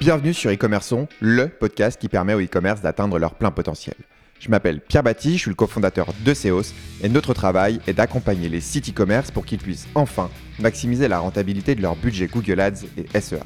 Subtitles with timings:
[0.00, 3.96] Bienvenue sur e-commerçon, le podcast qui permet aux e-commerce d'atteindre leur plein potentiel.
[4.38, 6.72] Je m'appelle Pierre Batti, je suis le cofondateur de Seos
[7.02, 10.30] et notre travail est d'accompagner les sites e-commerce pour qu'ils puissent enfin
[10.60, 13.42] maximiser la rentabilité de leur budget Google Ads et SEA.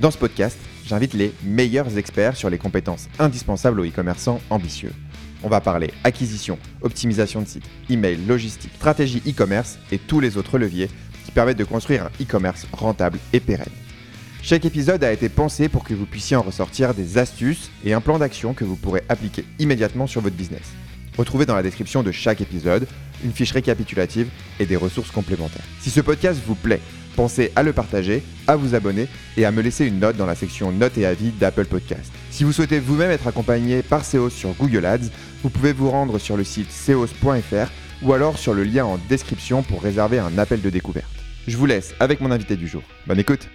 [0.00, 4.92] Dans ce podcast, j'invite les meilleurs experts sur les compétences indispensables aux e-commerçants ambitieux.
[5.44, 10.58] On va parler acquisition, optimisation de site, email, logistique, stratégie e-commerce et tous les autres
[10.58, 10.90] leviers
[11.24, 13.81] qui permettent de construire un e-commerce rentable et pérenne.
[14.44, 18.00] Chaque épisode a été pensé pour que vous puissiez en ressortir des astuces et un
[18.00, 20.72] plan d'action que vous pourrez appliquer immédiatement sur votre business.
[21.16, 22.88] Retrouvez dans la description de chaque épisode
[23.24, 24.28] une fiche récapitulative
[24.58, 25.62] et des ressources complémentaires.
[25.80, 26.80] Si ce podcast vous plaît,
[27.14, 30.34] pensez à le partager, à vous abonner et à me laisser une note dans la
[30.34, 32.12] section notes et avis d'Apple Podcast.
[32.32, 35.10] Si vous souhaitez vous-même être accompagné par Seos sur Google Ads,
[35.44, 37.70] vous pouvez vous rendre sur le site seos.fr
[38.02, 41.06] ou alors sur le lien en description pour réserver un appel de découverte.
[41.46, 42.82] Je vous laisse avec mon invité du jour.
[43.06, 43.48] Bonne écoute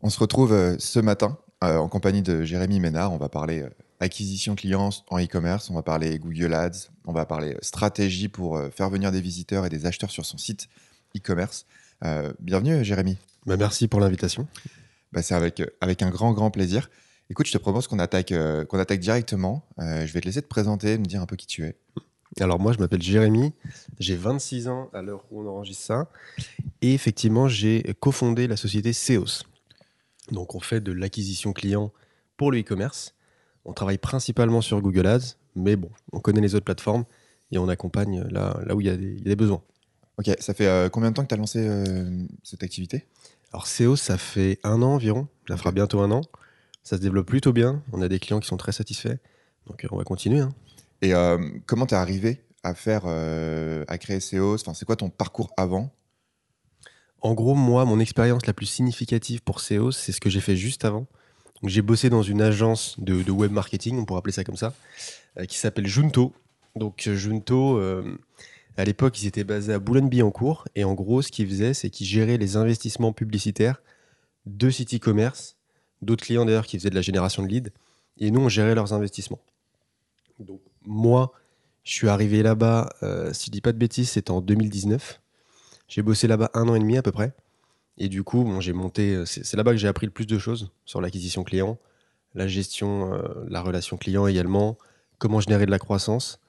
[0.00, 3.12] On se retrouve euh, ce matin euh, en compagnie de Jérémy Ménard.
[3.12, 7.26] On va parler euh, acquisition clients en e-commerce, on va parler Google Ads, on va
[7.26, 10.68] parler stratégie pour faire venir des visiteurs et des acheteurs sur son site
[11.16, 11.66] e-commerce.
[12.38, 13.16] bienvenue Jérémy.
[13.44, 14.46] Bah, merci pour l'invitation.
[15.10, 16.90] Bah, c'est avec, avec un grand, grand plaisir.
[17.28, 18.32] Écoute, je te propose qu'on attaque,
[18.68, 19.66] qu'on attaque directement.
[19.78, 21.76] je vais te laisser te présenter, me dire un peu qui tu es.
[22.40, 23.52] Alors moi, je m'appelle Jérémy,
[23.98, 26.08] j'ai 26 ans à l'heure où on enregistre ça.
[26.82, 29.42] Et effectivement, j'ai cofondé la société Seos.
[30.30, 31.92] Donc on fait de l'acquisition client
[32.36, 33.14] pour le e-commerce.
[33.64, 37.04] On travaille principalement sur Google Ads, mais bon, on connaît les autres plateformes
[37.50, 39.62] et on accompagne là, là où il y, a des, besoins.
[40.18, 43.06] Ok, ça fait euh, combien de temps que tu as lancé euh, cette activité?
[43.52, 46.22] Alors SEO, ça fait un an environ, ça fera bientôt un an.
[46.82, 49.18] Ça se développe plutôt bien, on a des clients qui sont très satisfaits,
[49.66, 50.40] donc euh, on va continuer.
[50.40, 50.54] Hein.
[51.02, 51.12] Et
[51.66, 55.92] comment tu es arrivé à faire, à créer SEO enfin, C'est quoi ton parcours avant?
[57.20, 60.56] En gros, moi, mon expérience la plus significative pour SEO, c'est ce que j'ai fait
[60.56, 61.06] juste avant.
[61.64, 64.74] J'ai bossé dans une agence de, web marketing, on pourrait appeler ça comme ça,
[65.38, 66.32] euh, qui s'appelle Junto.
[66.76, 68.16] Donc Junto, euh,
[68.76, 70.68] à l'époque, ils étaient basés à Boulogne-Billancourt.
[70.76, 73.82] Et en gros, ce qu'ils faisaient, c'est qu'ils géraient les investissements publicitaires
[74.46, 75.56] de sites e-commerce,
[76.00, 77.70] d'autres clients d'ailleurs qui faisaient de la génération de leads.
[78.18, 79.40] Et nous, on gérait leurs investissements.
[80.38, 81.32] Donc moi,
[81.82, 85.20] je suis arrivé là-bas, euh, si je dis pas de bêtises, c'était en 2019.
[85.88, 87.32] J'ai bossé là-bas un an et demi à peu près.
[87.98, 89.14] Et du coup, bon, j'ai monté.
[89.14, 91.78] Euh, c'est là-bas que j'ai appris le plus de choses sur l'acquisition client,
[92.34, 94.78] la gestion, euh, la relation client également,
[95.18, 96.40] comment générer de la croissance.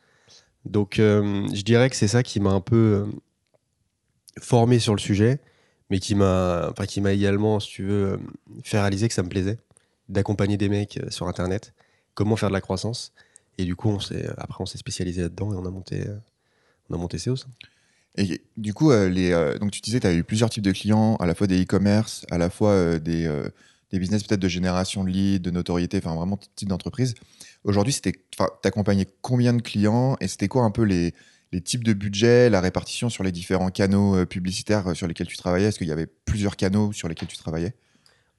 [0.65, 3.07] Donc, euh, je dirais que c'est ça qui m'a un peu
[4.39, 5.39] formé sur le sujet,
[5.89, 8.19] mais qui m'a, enfin, également, si tu veux,
[8.63, 9.57] fait réaliser que ça me plaisait
[10.09, 11.73] d'accompagner des mecs sur Internet,
[12.13, 13.13] comment faire de la croissance.
[13.57, 13.97] Et du coup,
[14.37, 16.05] après, on s'est spécialisé là-dedans et on a monté,
[16.89, 17.17] on a monté.
[18.17, 20.71] Et du coup, euh, les, euh, donc tu disais, tu as eu plusieurs types de
[20.71, 23.31] clients, à la fois des e-commerce, à la fois euh, des,
[23.91, 27.15] des business peut-être de génération de leads, de notoriété, enfin vraiment type d'entreprise.
[27.63, 28.11] Aujourd'hui, tu
[28.63, 31.13] accompagnais combien de clients et c'était quoi un peu les,
[31.51, 35.67] les types de budget, la répartition sur les différents canaux publicitaires sur lesquels tu travaillais?
[35.67, 37.73] Est-ce qu'il y avait plusieurs canaux sur lesquels tu travaillais?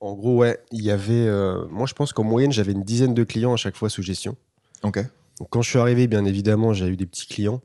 [0.00, 1.26] En gros, ouais, il y avait.
[1.70, 4.36] moi, je pense qu'en moyenne, j'avais une dizaine de clients à chaque fois sous gestion.
[4.82, 4.98] Ok.
[5.38, 7.60] Donc, quand je suis arrivé, bien évidemment, j'ai eu des petits clients.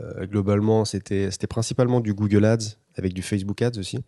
[0.00, 3.98] Euh, globalement, c'était principalement du Google Ads avec du Facebook Ads aussi.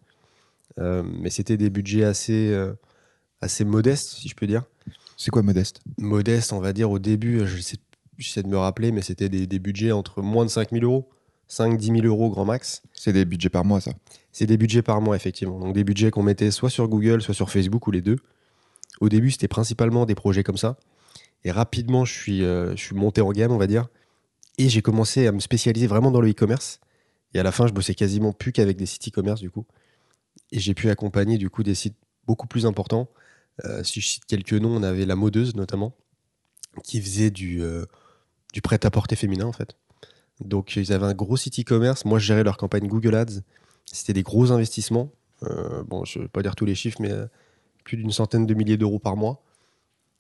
[0.79, 2.73] Euh, mais c'était des budgets assez, euh,
[3.41, 4.65] assez modestes, si je peux dire.
[5.17, 5.81] C'est quoi modeste?
[5.99, 7.43] Modeste, on va dire au début,
[8.19, 11.09] j'essaie de me rappeler, mais c'était des, des, budgets entre moins de 5 000 euros,
[11.49, 12.83] 5-10 000 euros grand max.
[12.93, 13.93] C'est des budgets par mois, ça?
[14.33, 15.61] C'est des budgets par mois, effectivement.
[15.61, 18.17] Donc des budgets qu'on mettait soit sur Google, soit sur Facebook, ou les deux.
[19.01, 20.77] Au début, c'était principalement des projets comme ça.
[21.45, 23.87] Et rapidement, je suis, je suis monté en gamme, on va dire.
[24.59, 26.81] Et j'ai commencé à me spécialiser vraiment dans le e-commerce.
[27.33, 29.67] Et à la fin, je bossais quasiment plus qu'avec des sites e-commerce, du coup.
[30.53, 33.09] Et j'ai pu accompagner, du coup, des sites beaucoup plus importants.
[33.65, 35.97] Euh, si je cite quelques noms, on avait La Modeuse, notamment,
[36.85, 37.85] qui faisait du, euh,
[38.53, 39.77] du prêt-à-porter féminin, en fait.
[40.41, 42.05] Donc, ils avaient un gros site e-commerce.
[42.05, 43.41] Moi, je gérais leur campagne Google Ads.
[43.87, 45.11] C'était des gros investissements.
[45.43, 47.13] Euh, bon, je ne vais pas dire tous les chiffres, mais
[47.85, 49.43] plus d'une centaine de milliers d'euros par mois.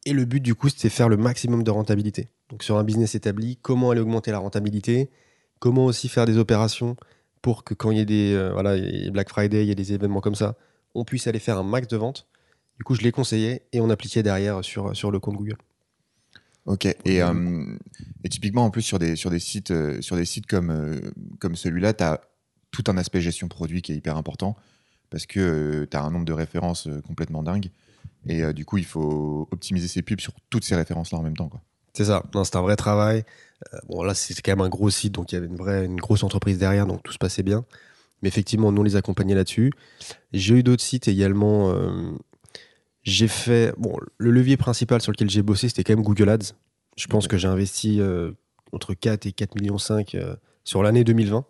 [0.05, 2.29] Et le but, du coup, c'était faire le maximum de rentabilité.
[2.55, 5.11] Donc, sur un business établi, comment aller augmenter la rentabilité?
[5.59, 6.95] Comment aussi faire des opérations
[7.43, 8.77] pour que quand il y ait des euh, voilà,
[9.11, 10.57] Black Friday, il y a des événements comme ça,
[10.95, 12.29] on puisse aller faire un max de ventes?
[12.79, 15.57] Du coup, je les conseillais et on appliquait derrière sur, sur le compte Google.
[16.67, 16.85] Ok.
[16.85, 17.77] Et, euh,
[18.23, 21.01] et, typiquement, en plus, sur des, sur des sites, euh, sur des sites comme,
[21.41, 22.21] comme celui-là, tu as
[22.71, 24.55] tout un aspect gestion produit qui est hyper important
[25.11, 27.73] parce que tu as un nombre de références complètement dingue.
[28.29, 31.51] Et du coup, il faut optimiser ses pubs sur toutes ces références-là en même temps.
[31.95, 33.25] C'est ça, c'est un vrai travail.
[33.73, 35.85] Euh, bon, là, c'est quand même un gros site, donc il y avait une, vraie,
[35.85, 37.65] une grosse entreprise derrière, donc tout se passait bien.
[38.23, 39.73] Mais effectivement, nous, on les accompagnait là-dessus.
[40.33, 41.71] J'ai eu d'autres sites également.
[41.73, 42.13] euh,
[43.03, 43.75] j'ai fait.
[43.79, 46.55] Bon, le levier principal sur lequel j'ai bossé, c'était quand même Google Ads.
[46.97, 48.33] Je pense que j'ai investi euh,
[48.73, 50.17] entre 4 et 4 millions 5
[50.65, 51.45] sur l'année 2020,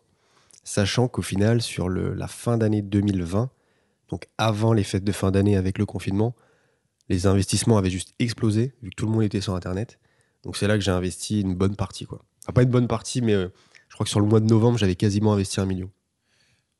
[0.64, 3.50] sachant qu'au final, sur le- la fin d'année 2020,
[4.11, 6.35] donc avant les fêtes de fin d'année avec le confinement,
[7.08, 9.99] les investissements avaient juste explosé, vu que tout le monde était sur Internet.
[10.44, 12.05] Donc c'est là que j'ai investi une bonne partie.
[12.05, 12.25] Quoi.
[12.43, 13.49] Enfin, pas une bonne partie, mais euh,
[13.88, 15.91] je crois que sur le mois de novembre, j'avais quasiment investi un million.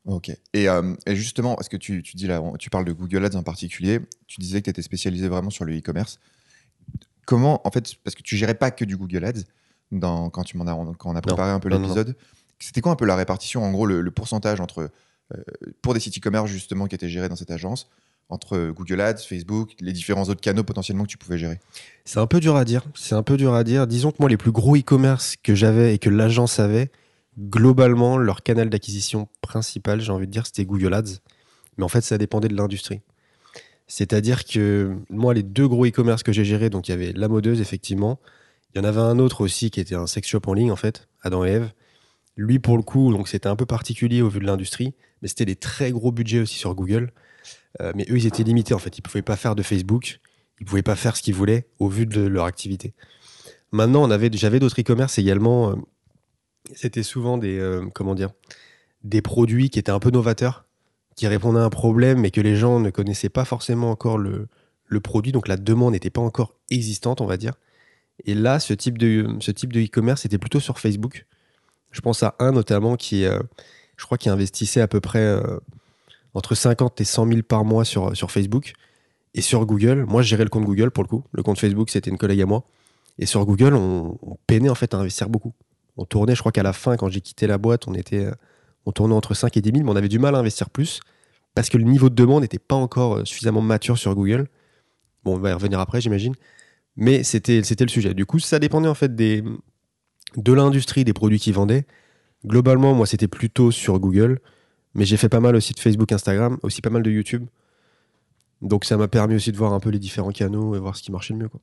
[0.05, 0.29] Ok.
[0.53, 3.35] Et, euh, et justement, parce que tu, tu dis là, tu parles de Google Ads
[3.35, 6.19] en particulier, tu disais que tu étais spécialisé vraiment sur le e-commerce.
[7.25, 9.41] Comment, en fait, parce que tu gérais pas que du Google Ads
[9.91, 12.15] dans, quand, tu m'en as, quand on a préparé un peu l'épisode,
[12.59, 14.91] c'était quoi un peu la répartition, en gros, le, le pourcentage entre,
[15.33, 15.43] euh,
[15.81, 17.89] pour des sites e-commerce justement qui étaient gérés dans cette agence,
[18.29, 21.59] entre Google Ads, Facebook, les différents autres canaux potentiellement que tu pouvais gérer
[22.05, 22.83] C'est un peu dur à dire.
[22.95, 23.87] C'est un peu dur à dire.
[23.87, 26.89] Disons que moi, les plus gros e-commerce que j'avais et que l'agence avait,
[27.39, 31.19] globalement, leur canal d'acquisition principal, j'ai envie de dire, c'était Google Ads.
[31.77, 33.01] Mais en fait, ça dépendait de l'industrie.
[33.87, 37.27] C'est-à-dire que moi, les deux gros e-commerce que j'ai gérés, donc il y avait La
[37.27, 38.19] Modeuse, effectivement.
[38.73, 40.75] Il y en avait un autre aussi qui était un sex shop en ligne, en
[40.75, 41.71] fait, Adam et Eve.
[42.37, 45.45] Lui, pour le coup, donc c'était un peu particulier au vu de l'industrie, mais c'était
[45.45, 47.11] des très gros budgets aussi sur Google.
[47.81, 48.97] Euh, mais eux, ils étaient limités, en fait.
[48.97, 50.19] Ils ne pouvaient pas faire de Facebook.
[50.59, 52.93] Ils ne pouvaient pas faire ce qu'ils voulaient au vu de leur activité.
[53.71, 55.71] Maintenant, on avait, j'avais d'autres e-commerce également.
[55.71, 55.75] euh,
[56.73, 58.31] C'était souvent des, euh, comment dire,
[59.03, 60.65] des produits qui étaient un peu novateurs,
[61.15, 64.47] qui répondaient à un problème, mais que les gens ne connaissaient pas forcément encore le,
[65.03, 65.33] produit.
[65.33, 67.55] Donc la demande n'était pas encore existante, on va dire.
[68.23, 71.25] Et là, ce type de, ce type de e-commerce était plutôt sur Facebook.
[71.91, 75.37] Je pense à un notamment qui, je crois, qui investissait à peu près
[76.35, 78.73] entre 50 et 100 000 par mois sur, Facebook.
[79.33, 81.23] Et sur Google, moi je gérais le compte Google pour le coup.
[81.31, 82.63] Le compte Facebook, c'était une collègue à moi.
[83.17, 85.53] Et sur Google, on, peinait en fait à investir beaucoup.
[85.97, 88.31] On tournait, je crois qu'à la fin, quand j'ai quitté la boîte, on était, euh,
[88.85, 90.99] on tournait entre 5 et 10 000, mais on avait du mal à investir plus
[91.53, 94.47] parce que le niveau de demande n'était pas encore euh, suffisamment mature sur Google.
[95.23, 96.35] Bon, on va y revenir après, j'imagine.
[96.97, 98.13] Mais c'était, le sujet.
[98.13, 99.43] Du coup, ça dépendait en fait de
[100.53, 101.85] l'industrie des produits qu'ils vendaient.
[102.45, 104.39] Globalement, moi, c'était plutôt sur Google,
[104.95, 107.45] mais j'ai fait pas mal aussi de Facebook, Instagram, aussi pas mal de YouTube.
[108.61, 111.03] Donc ça m'a permis aussi de voir un peu les différents canaux et voir ce
[111.03, 111.49] qui marchait le mieux.
[111.49, 111.61] Quoi.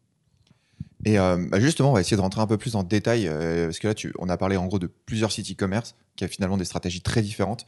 [1.05, 3.67] Et euh, bah, justement, on va essayer de rentrer un peu plus le détail, euh,
[3.67, 6.29] parce que là, tu, on a parlé en gros de plusieurs sites e-commerce qui a
[6.29, 7.67] finalement des stratégies très différentes.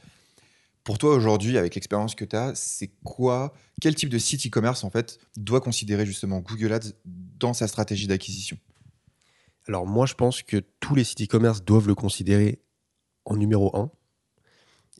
[0.83, 4.83] Pour toi, aujourd'hui, avec l'expérience que tu as, c'est quoi, quel type de site e-commerce,
[4.83, 8.57] en fait, doit considérer justement Google Ads dans sa stratégie d'acquisition?
[9.67, 12.61] Alors moi, je pense que tous les sites e-commerce doivent le considérer
[13.25, 13.89] en numéro 1.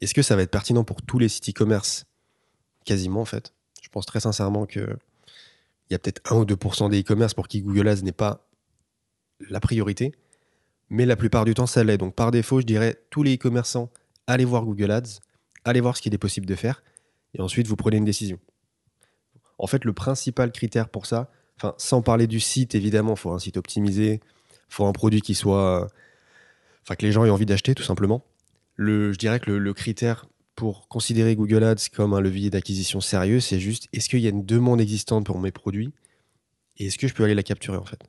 [0.01, 2.05] Est-ce que ça va être pertinent pour tous les sites e-commerce?
[2.85, 3.53] Quasiment, en fait.
[3.81, 4.97] Je pense très sincèrement que
[5.89, 8.47] il y a peut-être 1 ou 2% des e-commerce pour qui Google Ads n'est pas
[9.49, 10.13] la priorité.
[10.89, 11.97] Mais la plupart du temps, ça l'est.
[11.97, 13.91] Donc par défaut, je dirais tous les e-commerçants,
[14.27, 15.19] allez voir Google Ads,
[15.63, 16.83] allez voir ce qu'il est possible de faire,
[17.33, 18.39] et ensuite vous prenez une décision.
[19.57, 21.31] En fait, le principal critère pour ça,
[21.77, 25.35] sans parler du site, évidemment, il faut un site optimisé, il faut un produit qui
[25.35, 25.87] soit.
[26.83, 28.23] Enfin, que les gens aient envie d'acheter, tout simplement.
[28.75, 33.39] Le, je dirais que le, critère pour considérer Google Ads comme un levier d'acquisition sérieux,
[33.39, 35.91] c'est juste est-ce qu'il y a une demande existante pour mes produits
[36.77, 38.03] et est-ce que je peux aller la capturer, en fait?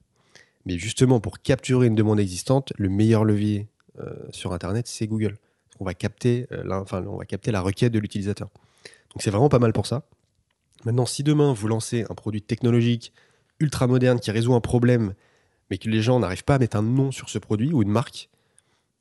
[0.64, 3.68] Mais justement, pour capturer une demande existante, le meilleur levier
[4.00, 5.36] euh, sur Internet, c'est Google.
[5.78, 8.48] On va, capter, euh, on va capter la requête de l'utilisateur.
[9.12, 10.02] Donc c'est vraiment pas mal pour ça.
[10.84, 13.12] Maintenant, si demain vous lancez un produit technologique
[13.60, 15.14] ultra moderne qui résout un problème,
[15.70, 17.88] mais que les gens n'arrivent pas à mettre un nom sur ce produit ou une
[17.88, 18.28] marque,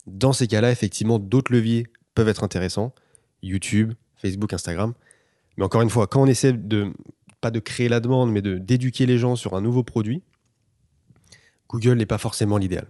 [0.08, 2.94] dans ces cas-là, effectivement, d'autres leviers peuvent être intéressants.
[3.42, 4.94] YouTube, Facebook, Instagram.
[5.58, 6.94] Mais encore une fois, quand on essaie de,
[7.42, 10.24] pas de créer la demande, mais d'éduquer les gens sur un nouveau produit,
[11.70, 12.88] Google n'est pas forcément l'idéal.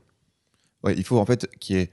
[0.88, 1.91] Il faut en fait qu'il y ait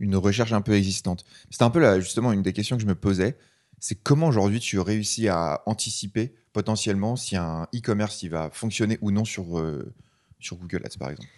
[0.00, 1.24] une recherche un peu existante.
[1.50, 3.36] C'était un peu là, justement une des questions que je me posais.
[3.78, 9.24] C'est comment aujourd'hui tu réussis à anticiper potentiellement si un e-commerce va fonctionner ou non
[9.24, 9.94] sur, euh,
[10.40, 11.28] sur Google Ads par exemple?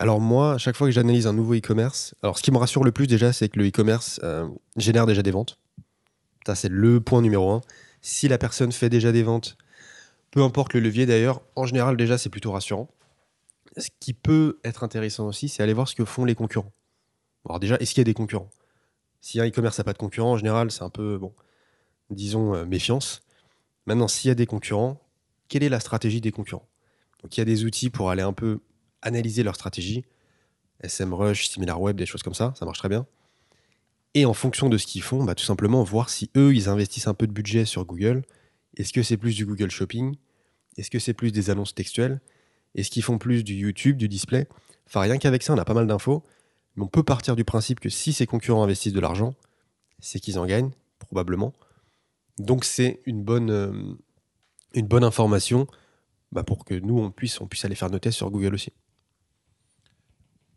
[0.00, 2.90] Alors moi, chaque fois que j'analyse un nouveau e-commerce, alors ce qui me rassure le
[2.90, 5.58] plus déjà, c'est que le e-commerce euh, génère déjà des ventes.
[6.46, 7.60] Ça, c'est le point numéro un.
[8.00, 9.58] Si la personne fait déjà des ventes,
[10.30, 12.88] peu importe le levier d'ailleurs, en général déjà, c'est plutôt rassurant.
[13.76, 16.72] Ce qui peut être intéressant aussi, c'est aller voir ce que font les concurrents.
[17.44, 18.48] Alors déjà, est-ce qu'il y a des concurrents?
[19.20, 21.34] Si un e-commerce n'a pas de concurrents, en général, c'est un peu, bon,
[22.08, 23.20] disons, euh, méfiance.
[23.84, 24.98] Maintenant, s'il y a des concurrents,
[25.48, 26.66] quelle est la stratégie des concurrents?
[27.22, 28.60] Donc il y a des outils pour aller un peu
[29.02, 30.04] analyser leur stratégie.
[30.86, 33.06] SMrush, SimilarWeb, des choses comme ça, ça marche très bien.
[34.14, 37.06] Et en fonction de ce qu'ils font, bah, tout simplement voir si eux, ils investissent
[37.06, 38.22] un peu de budget sur Google.
[38.76, 40.16] Est-ce que c'est plus du Google Shopping?
[40.76, 42.20] Est-ce que c'est plus des annonces textuelles?
[42.74, 44.48] Est-ce qu'ils font plus du YouTube, du display?
[44.86, 46.24] Enfin, rien qu'avec ça, on a pas mal d'infos.
[46.76, 49.34] Mais on peut partir du principe que si ces concurrents investissent de l'argent,
[49.98, 50.70] c'est qu'ils en gagnent.
[50.98, 51.52] Probablement.
[52.38, 55.66] Donc c'est une bonne, euh, information
[56.32, 58.72] bah, pour que nous, on puisse aller faire nos tests sur Google aussi.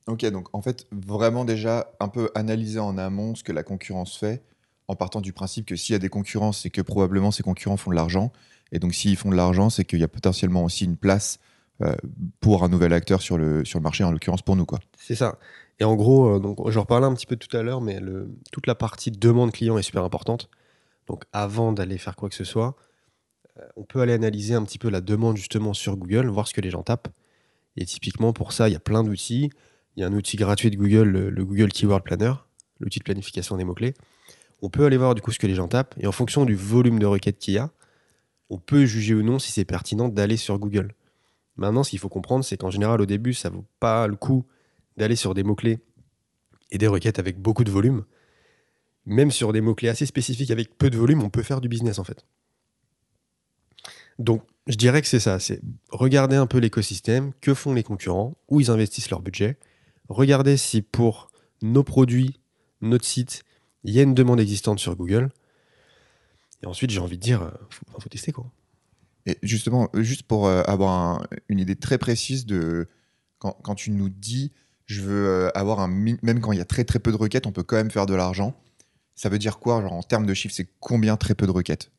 [0.07, 4.17] Ok, donc en fait, vraiment déjà un peu analyser en amont ce que la concurrence
[4.17, 4.43] fait,
[4.87, 7.77] en partant du principe que s'il y a des concurrents, c'est que probablement ces concurrents
[7.77, 8.31] font de l'argent.
[8.71, 11.39] Et donc s'ils font de l'argent, c'est qu'il y a potentiellement aussi une place
[11.81, 11.95] euh,
[12.39, 14.65] pour un nouvel acteur sur le, sur le marché, en l'occurrence pour nous.
[14.97, 15.39] C'est ça.
[15.79, 18.67] Et en gros, euh, donc, reparlais un petit peu tout à l'heure, mais le, toute
[18.67, 20.49] la partie demande client est super importante.
[21.07, 22.75] Donc avant d'aller faire quoi que ce soit,
[23.57, 26.53] euh, on peut aller analyser un petit peu la demande justement sur Google, voir ce
[26.53, 27.09] que les gens tapent.
[27.75, 29.49] Et typiquement pour ça, il y a plein d'outils.
[29.95, 32.33] Il y a un outil gratuit de Google, le, le Google Keyword Planner,
[32.79, 33.93] l'outil de planification des mots-clés.
[34.61, 35.95] On peut aller voir du coup ce que les gens tapent.
[35.99, 37.71] Et en fonction du volume de requêtes qu'il y a,
[38.49, 40.93] on peut juger ou non si c'est pertinent d'aller sur Google.
[41.55, 44.45] Maintenant, ce qu'il faut comprendre, c'est qu'en général, au début, ça vaut pas le coup
[44.97, 45.79] d'aller sur des mots-clés
[46.71, 48.05] et des requêtes avec beaucoup de volume.
[49.05, 51.99] Même sur des mots-clés assez spécifiques avec peu de volume, on peut faire du business
[51.99, 52.25] en fait.
[54.19, 58.37] Donc, je dirais que c'est ça, c'est regarder un peu l'écosystème, que font les concurrents,
[58.47, 59.57] où ils investissent leur budget,
[60.09, 61.29] regarder si pour
[61.61, 62.39] nos produits,
[62.81, 63.43] notre site,
[63.83, 65.29] il y a une demande existante sur Google.
[66.61, 68.45] Et ensuite, j'ai envie de dire, il faut, tester quoi.
[69.25, 72.87] Et justement, juste pour euh, avoir une idée très précise de
[73.39, 74.51] quand, quand, tu nous dis
[74.85, 77.47] je veux euh, avoir un même quand il y a très très peu de requêtes,
[77.47, 78.55] on peut quand même faire de l'argent.
[79.15, 81.91] Ça veut dire quoi, genre en termes de chiffres, c'est combien très peu de requêtes?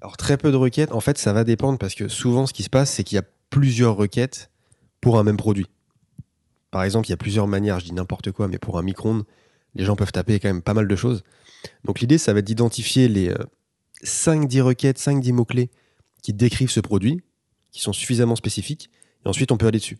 [0.00, 2.62] Alors très peu de requêtes, en fait, ça va dépendre parce que souvent, ce qui
[2.62, 4.50] se passe, c'est qu'il y a plusieurs requêtes
[5.00, 5.66] pour un même produit.
[6.70, 9.24] Par exemple, il y a plusieurs manières, je dis n'importe quoi, mais pour un micro-ondes,
[9.74, 11.22] les gens peuvent taper quand même pas mal de choses.
[11.84, 13.32] Donc l'idée, ça va être d'identifier les
[14.04, 15.70] 5-10 euh, requêtes, 5-10 mots-clés
[16.22, 17.22] qui décrivent ce produit,
[17.72, 18.90] qui sont suffisamment spécifiques,
[19.24, 19.98] et ensuite on peut aller dessus.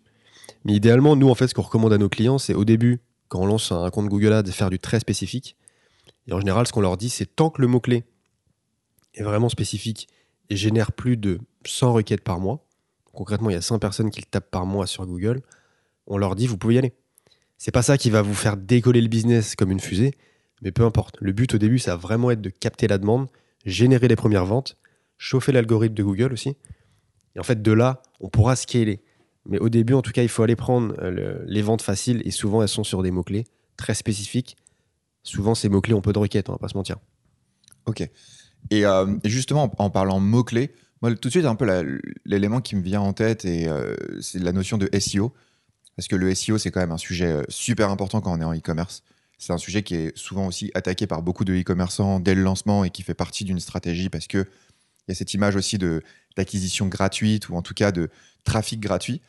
[0.65, 3.41] Mais idéalement, nous, en fait, ce qu'on recommande à nos clients, c'est au début, quand
[3.41, 5.57] on lance un compte Google Ads, faire du très spécifique.
[6.27, 8.05] Et en général, ce qu'on leur dit, c'est tant que le mot-clé
[9.15, 10.09] est vraiment spécifique
[10.51, 12.65] et génère plus de 100 requêtes par mois,
[13.13, 15.43] concrètement, il y a 100 personnes qui le tapent par mois sur Google,
[16.09, 16.93] on leur dit, vous pouvez y aller.
[17.57, 20.13] C'est pas ça qui va vous faire décoller le business comme une fusée,
[20.63, 21.17] mais peu importe.
[21.21, 23.29] Le but au début, ça va vraiment être de capter la demande,
[23.65, 24.77] générer les premières ventes,
[25.17, 26.57] chauffer l'algorithme de Google aussi.
[27.35, 29.03] Et en fait, de là, on pourra scaler.
[29.47, 32.31] Mais au début, en tout cas, il faut aller prendre euh, les ventes faciles et
[32.31, 33.47] souvent elles sont sur des mots-clés
[33.77, 34.57] très spécifiques.
[35.23, 36.97] Souvent, ces mots-clés ont peu de requêtes, on va pas se mentir.
[37.87, 38.03] Ok.
[38.71, 41.67] Et, euh, justement, en, parlant mots-clés, moi, tout de suite, un peu
[42.25, 45.33] l'élément qui me vient en tête, euh, c'est la notion de SEO.
[45.99, 48.55] Parce que le SEO, c'est quand même un sujet super important quand on est en
[48.55, 49.03] e-commerce.
[49.37, 52.85] C'est un sujet qui est souvent aussi attaqué par beaucoup de e-commerçants dès le lancement
[52.85, 55.77] et qui fait partie d'une stratégie parce que il y a cette image aussi
[56.37, 58.11] d'acquisition gratuite ou en tout cas de
[58.45, 59.21] trafic gratuit.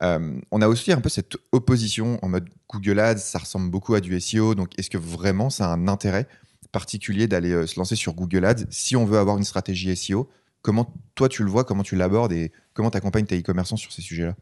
[0.00, 3.92] Euh, on a aussi un peu cette opposition en mode Google Ads, ça ressemble beaucoup
[3.92, 4.54] à du SEO.
[4.54, 6.26] Donc, est-ce que vraiment ça a un intérêt
[6.72, 10.30] particulier d'aller euh, se lancer sur Google Ads si on veut avoir une stratégie SEO
[10.64, 13.92] Comment toi tu le vois, comment tu l'abordes et comment tu accompagnes tes e-commerçants sur
[13.92, 14.34] ces sujets-là?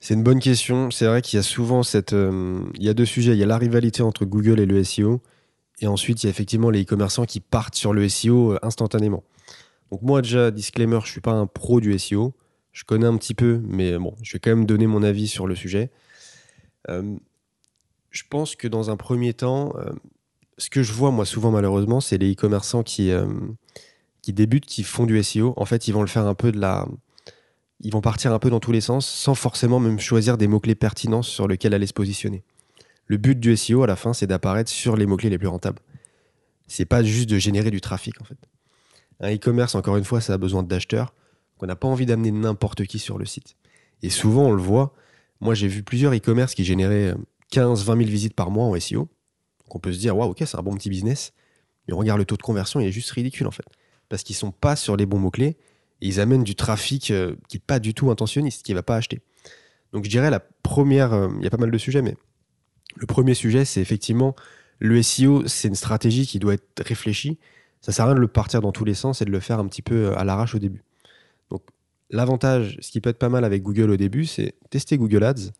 [0.00, 0.90] C'est une bonne question.
[0.90, 2.12] C'est vrai qu'il y a souvent cette.
[2.12, 3.32] Euh, il y a deux sujets.
[3.32, 5.22] Il y a la rivalité entre Google et le SEO.
[5.78, 9.22] Et ensuite, il y a effectivement les e-commerçants qui partent sur le SEO instantanément.
[9.92, 12.34] Donc, moi, déjà, disclaimer, je ne suis pas un pro du SEO.
[12.72, 15.46] Je connais un petit peu, mais bon, je vais quand même donner mon avis sur
[15.46, 15.90] le sujet.
[16.88, 17.16] Euh,
[18.10, 19.92] je pense que dans un premier temps, euh,
[20.58, 23.26] ce que je vois moi souvent malheureusement, c'est les e-commerçants qui, euh,
[24.22, 25.54] qui débutent, qui font du SEO.
[25.56, 26.86] En fait, ils vont le faire un peu de la.
[27.80, 30.74] Ils vont partir un peu dans tous les sens sans forcément même choisir des mots-clés
[30.74, 32.42] pertinents sur lesquels aller se positionner.
[33.06, 35.80] Le but du SEO à la fin, c'est d'apparaître sur les mots-clés les plus rentables.
[36.68, 38.36] C'est pas juste de générer du trafic en fait.
[39.20, 41.14] Un e-commerce, encore une fois, ça a besoin d'acheteurs
[41.58, 43.56] qu'on n'a pas envie d'amener n'importe qui sur le site.
[44.02, 44.94] Et souvent, on le voit.
[45.40, 47.14] Moi, j'ai vu plusieurs e-commerce qui généraient
[47.50, 49.08] 15, 20 000 visites par mois en SEO.
[49.70, 51.32] On peut se dire, waouh, ok, c'est un bon petit business.
[51.86, 53.64] Mais on regarde le taux de conversion, il est juste ridicule, en fait.
[54.10, 55.56] Parce qu'ils sont pas sur les bons mots-clés
[56.02, 58.82] et ils amènent du trafic euh, qui n'est pas du tout intentionniste, qui ne va
[58.82, 59.22] pas acheter.
[59.94, 62.16] Donc, je dirais la première, euh, il y a pas mal de sujets, mais
[62.96, 64.34] le premier sujet, c'est effectivement
[64.80, 67.38] le SEO, c'est une stratégie qui doit être réfléchie.
[67.80, 69.58] Ça sert à rien de le partir dans tous les sens et de le faire
[69.58, 70.82] un petit peu euh, à l'arrache au début.
[71.50, 71.62] Donc
[72.10, 75.52] l'avantage, ce qui peut être pas mal avec Google au début, c'est tester Google Ads,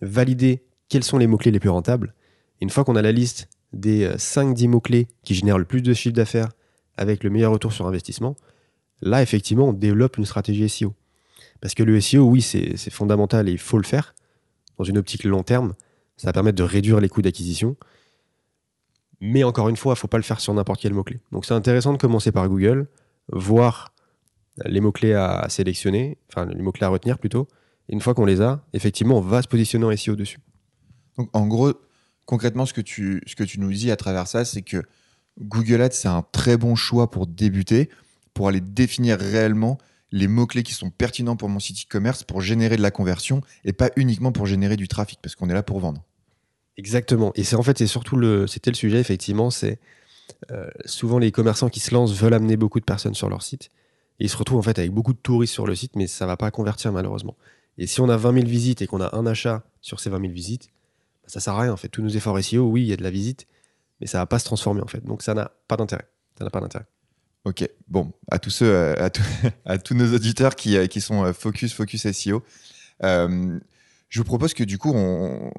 [0.00, 2.14] valider quels sont les mots-clés les plus rentables.
[2.60, 5.92] une fois qu'on a la liste des 5-10 euh, mots-clés qui génèrent le plus de
[5.92, 6.50] chiffre d'affaires
[6.96, 8.36] avec le meilleur retour sur investissement,
[9.02, 10.94] là effectivement on développe une stratégie SEO.
[11.60, 14.14] Parce que le SEO, oui, c'est fondamental et il faut le faire
[14.76, 15.74] dans une optique long terme.
[16.16, 17.76] Ça va permettre de réduire les coûts d'acquisition.
[19.20, 21.20] Mais encore une fois, il ne faut pas le faire sur n'importe quel mot-clé.
[21.32, 22.86] Donc c'est intéressant de commencer par Google,
[23.32, 23.94] voir
[24.66, 27.48] les mots-clés à sélectionner, enfin les mots-clés à retenir plutôt.
[27.88, 30.40] Et une fois qu'on les a, effectivement, on va se positionner en SEO dessus.
[31.16, 31.72] Donc en gros,
[32.26, 34.82] concrètement, ce que tu, ce que tu nous dis à travers ça, c'est que
[35.40, 37.90] Google Ads, c'est un très bon choix pour débuter,
[38.34, 39.78] pour aller définir réellement
[40.12, 43.72] les mots-clés qui sont pertinents pour mon site e-commerce pour générer de la conversion et
[43.72, 46.04] pas uniquement pour générer du trafic parce qu'on est là pour vendre.
[46.76, 47.32] Exactement.
[47.34, 49.78] Et c'est en fait, c'est surtout le, c'était le sujet, effectivement, c'est
[50.50, 53.70] euh, souvent les commerçants qui se lancent veulent amener beaucoup de personnes sur leur site.
[54.20, 56.26] Et ils se retrouvent en fait avec beaucoup de touristes sur le site, mais ça
[56.26, 57.36] va pas convertir malheureusement.
[57.78, 60.20] Et si on a 20 000 visites et qu'on a un achat sur ces 20
[60.20, 60.68] 000 visites,
[61.22, 61.88] bah, ça sert à rien en fait.
[61.88, 63.46] Tous nos efforts SEO, oui, il y a de la visite,
[64.04, 65.04] mais ça va pas se transformer en fait.
[65.04, 66.06] Donc ça n'a pas d'intérêt.
[66.38, 66.84] Ça n'a pas d'intérêt.
[67.44, 69.10] Ok, bon, à tous ceux, euh, à,
[69.72, 72.44] à tous nos auditeurs qui, euh, qui sont focus, focus SEO,
[74.14, 75.50] je vous propose que du coup, on,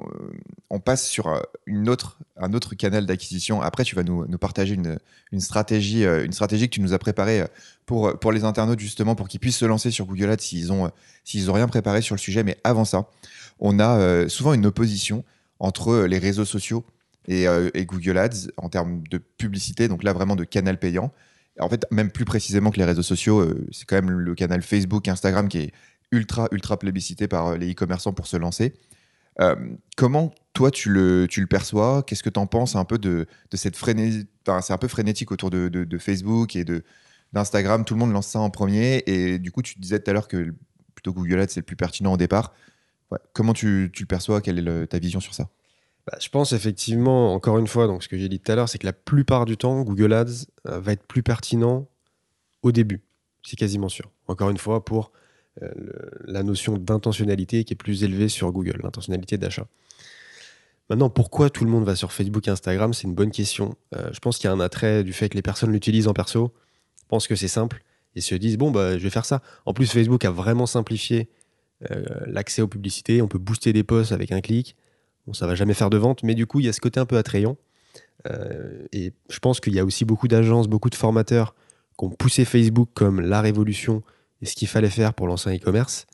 [0.69, 3.61] on passe sur euh, une autre, un autre canal d'acquisition.
[3.61, 4.97] Après, tu vas nous, nous partager une,
[5.33, 7.47] une, stratégie, euh, une stratégie que tu nous as préparée euh,
[7.85, 10.89] pour, pour les internautes, justement, pour qu'ils puissent se lancer sur Google Ads s'ils n'ont
[11.25, 12.43] s'ils ont rien préparé sur le sujet.
[12.43, 13.09] Mais avant ça,
[13.59, 15.25] on a souvent une opposition
[15.59, 16.85] entre les réseaux sociaux
[17.27, 21.11] et, et, Google Ads en termes de publicité, donc là vraiment de canal payant.
[21.59, 25.07] En fait, même plus précisément que les réseaux sociaux, c'est quand même le canal Facebook,
[25.07, 25.73] Instagram qui est
[26.11, 28.73] ultra, ultra plébiscité par euh, les e-commerçants pour se lancer.
[29.41, 29.55] Euh,
[29.97, 32.03] comment toi tu le, tu le perçois?
[32.03, 34.27] Qu'est-ce que tu en penses un peu de, de cette frénésie
[34.61, 36.83] C'est un peu frénétique autour de, de, Facebook et de,
[37.33, 37.83] d'Instagram.
[37.83, 39.03] Tout le monde lance ça en premier.
[39.07, 40.53] Et du coup, tu disais tout à l'heure que
[40.93, 42.53] plutôt Google Ads, c'est le plus pertinent au départ.
[43.33, 44.39] Comment tu, tu, le perçois?
[44.39, 45.49] Quelle est ta vision sur ça?
[46.07, 48.69] Bah, Je pense effectivement, encore une fois, donc ce que j'ai dit tout à l'heure,
[48.69, 51.87] c'est que la plupart du temps, Google Ads euh, va être plus pertinent
[52.61, 53.01] au début.
[53.43, 54.11] C'est quasiment sûr.
[54.27, 55.11] Encore une fois, pour
[55.61, 55.71] euh,
[56.25, 59.67] la notion d'intentionnalité qui est plus élevée sur Google, l'intentionnalité d'achat.
[60.89, 63.75] Maintenant, pourquoi tout le monde va sur Facebook et Instagram C'est une bonne question.
[63.95, 66.13] Euh, je pense qu'il y a un attrait du fait que les personnes l'utilisent en
[66.13, 66.53] perso,
[67.07, 67.83] pensent que c'est simple
[68.15, 69.41] et se disent bon, bah, je vais faire ça.
[69.65, 71.29] En plus, Facebook a vraiment simplifié
[72.25, 73.21] l'accès aux publicités.
[73.21, 74.75] On peut booster des posts avec un clic.
[75.27, 76.99] Bon, ça va jamais faire de vente, mais du coup, il y a ce côté
[76.99, 77.57] un peu attrayant.
[78.91, 81.55] et je pense qu'il y a aussi beaucoup d'agences, beaucoup de formateurs
[81.97, 84.03] qui ont poussé Facebook comme la révolution
[84.41, 86.05] et ce qu'il fallait faire pour lancer un e-commerce.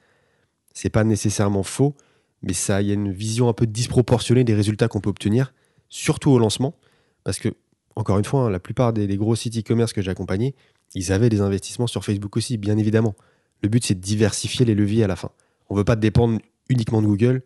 [0.73, 1.95] C'est pas nécessairement faux,
[2.41, 5.53] mais ça, il y a une vision un peu disproportionnée des résultats qu'on peut obtenir,
[5.89, 6.75] surtout au lancement,
[7.23, 7.49] parce que,
[7.95, 10.55] encore une fois, hein, la plupart des, gros sites e-commerce que j'ai accompagnés,
[10.95, 13.15] ils avaient des investissements sur Facebook aussi, bien évidemment.
[13.61, 15.31] Le but, c'est de diversifier les leviers à la fin.
[15.69, 17.43] On ne veut pas dépendre uniquement de Google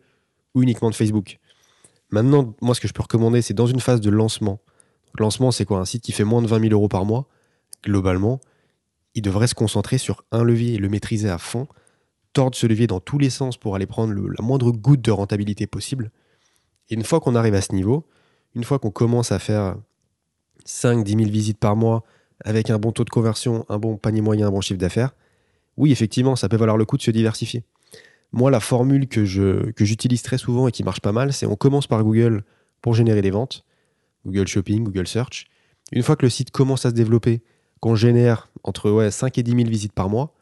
[0.54, 1.38] ou uniquement de Facebook.
[2.10, 4.60] Maintenant, moi, ce que je peux recommander, c'est dans une phase de lancement.
[5.18, 5.80] lancement, c'est quoi?
[5.80, 7.26] Un site qui fait moins de 20 000 euros par mois,
[7.84, 8.40] globalement,
[9.14, 11.66] il devrait se concentrer sur un levier et le maîtriser à fond,
[12.32, 15.66] tordre ce levier dans tous les sens pour aller prendre la moindre goutte de rentabilité
[15.66, 16.10] possible.
[16.90, 18.06] Et une fois qu'on arrive à ce niveau,
[18.54, 19.76] une fois qu'on commence à faire
[20.66, 22.04] 5-10 000 visites par mois
[22.44, 25.14] avec un bon taux de conversion, un bon panier moyen, un bon chiffre d'affaires,
[25.76, 27.64] oui, effectivement, ça peut valoir le coup de se diversifier.
[28.36, 31.86] Moi, la formule que, j'utilise très souvent et qui marche pas mal, c'est on commence
[31.86, 32.44] par Google
[32.82, 33.64] pour générer des ventes,
[34.26, 35.46] Google Shopping, Google Search.
[35.90, 37.42] Une fois que le site commence à se développer,
[37.80, 40.34] qu'on génère entre ouais, 5 et 10 000 visites par mois,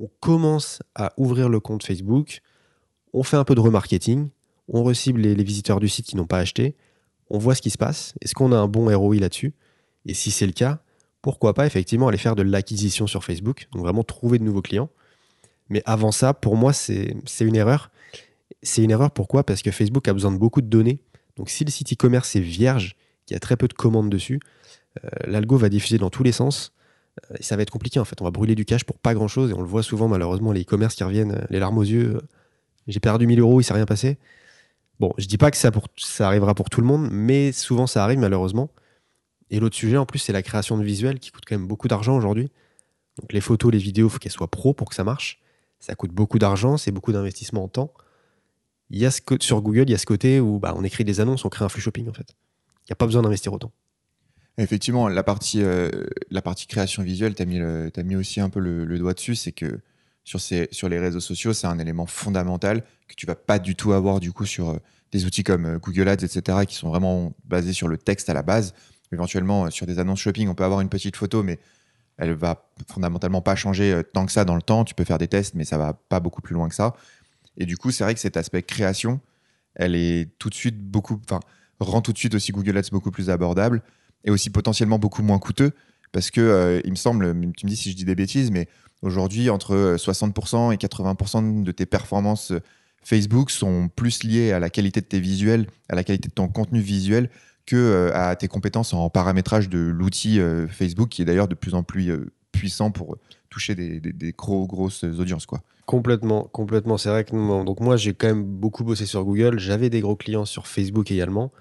[0.00, 2.40] on commence à ouvrir le compte Facebook,
[3.12, 4.28] on fait un peu de remarketing,
[4.66, 6.74] on recible les, visiteurs du site qui n'ont pas acheté,
[7.30, 9.54] on voit ce qui se passe, est-ce qu'on a un bon ROI là-dessus?
[10.06, 10.82] Et si c'est le cas,
[11.20, 14.90] pourquoi pas effectivement aller faire de l'acquisition sur Facebook, donc vraiment trouver de nouveaux clients.
[15.72, 17.90] Mais avant ça, pour moi, c'est une erreur.
[18.62, 19.42] C'est une erreur pourquoi?
[19.42, 21.00] Parce que Facebook a besoin de beaucoup de données.
[21.36, 24.38] Donc si le site e-commerce est vierge, qu'il y a très peu de commandes dessus,
[25.02, 26.74] euh, l'algo va diffuser dans tous les sens.
[27.30, 28.20] Euh, et ça va être compliqué en fait.
[28.20, 30.52] On va brûler du cash pour pas grand chose et on le voit souvent malheureusement
[30.52, 32.20] les e-commerce qui reviennent euh, les larmes aux yeux.
[32.86, 34.18] J'ai perdu 1000 euros, il s'est rien passé.
[35.00, 38.04] Bon, je dis pas que ça, ça arrivera pour tout le monde, mais souvent ça
[38.04, 38.68] arrive malheureusement.
[39.48, 41.88] Et l'autre sujet en plus, c'est la création de visuels qui coûte quand même beaucoup
[41.88, 42.50] d'argent aujourd'hui.
[43.18, 45.40] Donc les photos, les vidéos, il faut qu'elles soient pro pour que ça marche.
[45.82, 47.92] Ça coûte beaucoup d'argent, c'est beaucoup d'investissement en temps.
[48.90, 51.18] Il y a sur Google, il y a ce côté où bah, on écrit des
[51.18, 52.36] annonces, on crée un flux shopping en fait.
[52.82, 53.72] Il n'y a pas besoin d'investir autant.
[54.58, 55.90] Effectivement, la partie, euh,
[56.68, 59.80] création visuelle, tu as, mis aussi un peu le, doigt dessus, c'est que
[60.22, 64.20] sur les réseaux sociaux, c'est un élément fondamental que tu vas pas du tout avoir
[64.20, 64.76] du coup sur euh,
[65.10, 68.34] des outils comme euh, Google Ads, etc., qui sont vraiment basés sur le texte à
[68.34, 68.72] la base.
[69.10, 71.58] Éventuellement, sur des annonces shopping, on peut avoir une petite photo, mais
[72.18, 74.84] elle va fondamentalement pas changer tant que ça dans le temps.
[74.84, 76.94] Tu peux faire des tests, mais ça va pas beaucoup plus loin que ça.
[77.56, 79.20] Et du coup, c'est vrai que cet aspect création,
[79.74, 81.40] elle est tout de suite beaucoup, enfin,
[81.80, 83.82] rend tout de suite aussi Google Ads beaucoup plus abordable
[84.24, 85.72] et aussi potentiellement beaucoup moins coûteux
[86.12, 88.68] parce que euh, il me semble, tu me dis si je dis des bêtises, mais
[89.00, 92.60] aujourd'hui entre 60% et 80% de tes performances euh,
[93.02, 96.46] Facebook sont plus liées à la qualité de tes visuels, à la qualité de ton
[96.46, 97.30] contenu visuel
[97.66, 101.74] que euh, à tes compétences en paramétrage de l'outil Facebook qui est d'ailleurs de plus
[101.74, 102.12] en plus
[102.52, 103.16] puissant pour
[103.50, 105.62] toucher des, des, gros, grosses audiences quoi.
[105.86, 106.96] Complètement, complètement.
[106.96, 109.58] C'est vrai que donc moi j'ai quand même beaucoup bossé sur Google.
[109.58, 111.52] J'avais des gros clients sur Facebook également.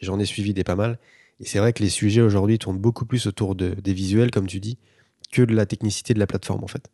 [0.00, 0.98] J'en ai suivi des pas mal.
[1.40, 4.46] Et c'est vrai que les sujets aujourd'hui tournent beaucoup plus autour de, des visuels, comme
[4.46, 4.78] tu dis,
[5.30, 6.88] que de la technicité de la plateforme en fait.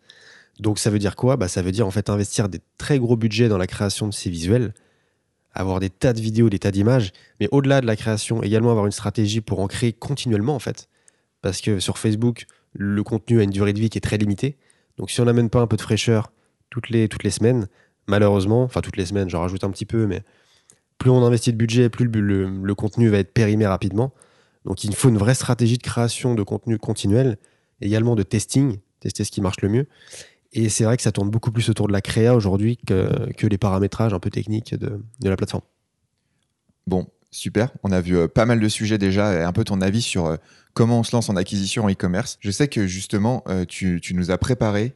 [0.58, 1.36] Donc ça veut dire quoi?
[1.36, 4.12] Bah, Ça veut dire en fait investir des très gros budgets dans la création de
[4.12, 4.74] ces visuels,
[5.54, 8.86] avoir des tas de vidéos, des tas d'images, mais au-delà de la création, également avoir
[8.86, 10.88] une stratégie pour en créer continuellement en fait.
[11.42, 14.56] Parce que sur Facebook, le contenu a une durée de vie qui est très limitée.
[14.96, 16.32] Donc si on n'amène pas un peu de fraîcheur
[16.70, 17.66] toutes les, semaines,
[18.06, 20.22] malheureusement, enfin toutes les semaines, j'en rajoute un petit peu, mais
[20.96, 24.12] plus on investit de budget, plus le, le contenu va être périmé rapidement.
[24.64, 27.36] Donc il faut une vraie stratégie de création de contenu continuel,
[27.80, 29.86] également de testing, tester ce qui marche le mieux.
[30.52, 33.46] Et c'est vrai que ça tourne beaucoup plus autour de la créa aujourd'hui que, que
[33.46, 35.64] les paramétrages un peu techniques de, de la plateforme.
[36.86, 37.70] Bon, super.
[37.82, 40.26] On a vu euh, pas mal de sujets déjà et un peu ton avis sur
[40.26, 40.36] euh,
[40.74, 42.38] comment on se lance en acquisition en e-commerce.
[42.40, 44.94] Je sais que justement, euh, tu, tu, nous as préparé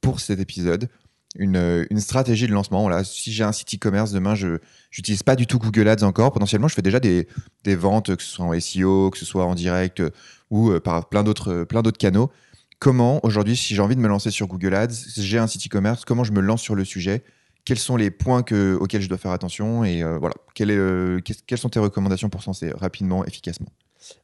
[0.00, 0.88] pour cet épisode
[1.36, 2.88] une, une, stratégie de lancement.
[2.88, 4.58] Là, si j'ai un site e-commerce demain, je
[4.98, 6.32] n'utilise pas du tout Google Ads encore.
[6.32, 7.28] Potentiellement, je fais déjà des,
[7.62, 10.02] des, ventes, que ce soit en SEO, que ce soit en direct
[10.50, 12.32] ou par plein d'autres canaux
[12.80, 16.04] comment aujourd'hui, si j'ai envie de me lancer sur Google Ads, j'ai un site e-commerce,
[16.04, 17.22] comment je me lance sur le sujet?
[17.66, 19.84] Quels sont les points que, auxquels je dois faire attention?
[19.84, 23.68] Et euh, voilà, quelles sont tes recommandations pour lancer rapidement, efficacement?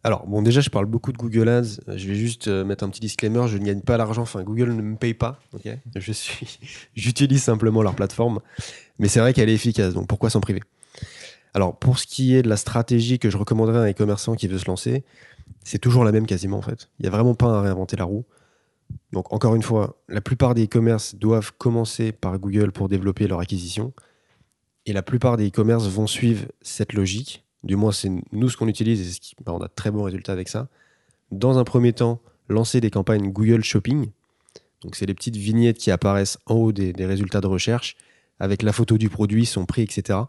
[0.03, 1.81] Alors, bon, déjà, je parle beaucoup de Google Ads.
[1.87, 3.47] Je vais juste euh, mettre un petit disclaimer.
[3.47, 4.23] Je ne gagne pas l'argent.
[4.23, 5.39] Enfin, Google ne me paye pas.
[5.95, 6.59] je suis,
[6.95, 8.41] j'utilise simplement leur plateforme.
[8.99, 9.93] Mais c'est vrai qu'elle est efficace.
[9.93, 10.63] Donc, pourquoi s'en priver?
[11.53, 14.49] Alors, pour ce qui est de la stratégie que je recommanderais à un e-commerçant qui
[14.49, 15.05] veut se lancer,
[15.63, 16.89] c'est toujours la même quasiment, en fait.
[16.99, 18.25] Il n'y a vraiment pas à réinventer la roue.
[19.13, 23.41] Donc encore une fois, la plupart des e-commerce doivent commencer par Google pour développer leur
[23.41, 23.93] acquisition.
[24.85, 27.45] Et la plupart des e-commerce vont suivre cette logique.
[27.65, 30.33] Du moins, c'est nous ce qu'on utilise et bah, on a de très bons résultats
[30.33, 30.69] avec ça.
[31.33, 34.11] Dans un premier temps, lancer des campagnes Google Shopping.
[34.83, 37.97] Donc c'est les petites vignettes qui apparaissent en haut des, des résultats de recherche
[38.39, 40.21] avec la photo du produit, son prix, etc.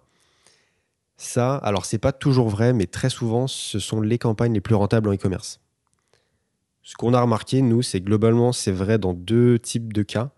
[1.18, 4.76] Ça, alors c'est pas toujours vrai, mais très souvent, ce sont les campagnes les plus
[4.76, 5.60] rentables en e-commerce.
[6.88, 10.32] Ce qu'on a remarqué, nous, c'est globalement, c'est vrai dans deux types de cas.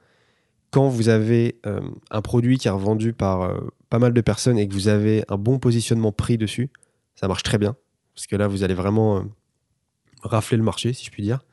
[0.72, 3.60] Quand vous avez euh, un produit qui est revendu par euh,
[3.92, 6.72] pas mal de personnes et que vous avez un bon positionnement prix dessus,
[7.14, 7.76] ça marche très bien.
[8.16, 9.22] Parce que là, vous allez vraiment euh,
[10.24, 11.46] rafler le marché, si je puis dire.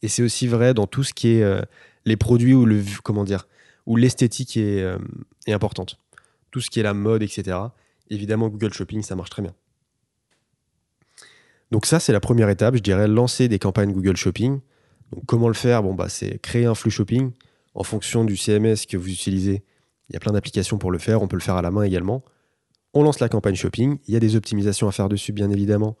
[0.00, 1.66] Et c'est aussi vrai dans tout ce qui est
[2.06, 3.46] les produits où le comment dire
[3.84, 4.84] où l'esthétique est,
[5.46, 5.98] est importante.
[6.50, 7.58] Tout ce qui est la mode, etc.
[8.08, 9.54] Évidemment, Google Shopping, ça marche très bien.
[11.74, 14.60] Donc ça, c'est la première étape, je dirais, lancer des campagnes Google Shopping.
[15.10, 15.82] Donc comment le faire?
[15.82, 17.32] Bon, bah, C'est créer un flux shopping
[17.74, 19.64] en fonction du CMS que vous utilisez.
[20.08, 21.82] Il y a plein d'applications pour le faire, on peut le faire à la main
[21.82, 22.22] également.
[22.92, 25.96] On lance la campagne shopping, il y a des optimisations à faire dessus bien évidemment,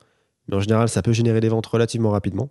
[0.46, 2.50] mais en général ça peut générer des ventes relativement rapidement.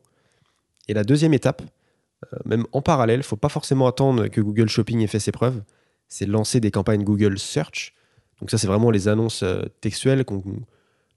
[0.89, 4.41] Et la deuxième étape, euh, même en parallèle, il ne faut pas forcément attendre que
[4.41, 5.63] Google Shopping ait fait ses preuves,
[6.09, 7.93] c'est lancer des campagnes Google Search.
[8.41, 10.25] Donc ça c'est vraiment les annonces euh, textuelles.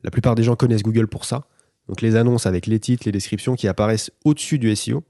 [0.05, 1.49] La plupart des gens connaissent Google pour ça.
[1.89, 5.05] Donc les annonces avec les titres, les descriptions qui apparaissent au-dessus du SEO.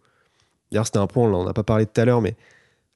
[0.71, 2.37] D'ailleurs, c'était un point, on n'en a pas parlé tout à l'heure, mais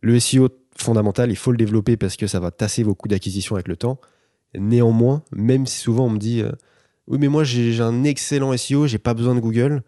[0.01, 3.55] le SEO fondamental, il faut le développer parce que ça va tasser vos coûts d'acquisition
[3.55, 3.99] avec le temps.
[4.55, 6.53] Néanmoins, même si souvent on me dit euh,
[7.07, 9.83] Oui, mais moi j'ai un excellent SEO, j'ai pas besoin de Google,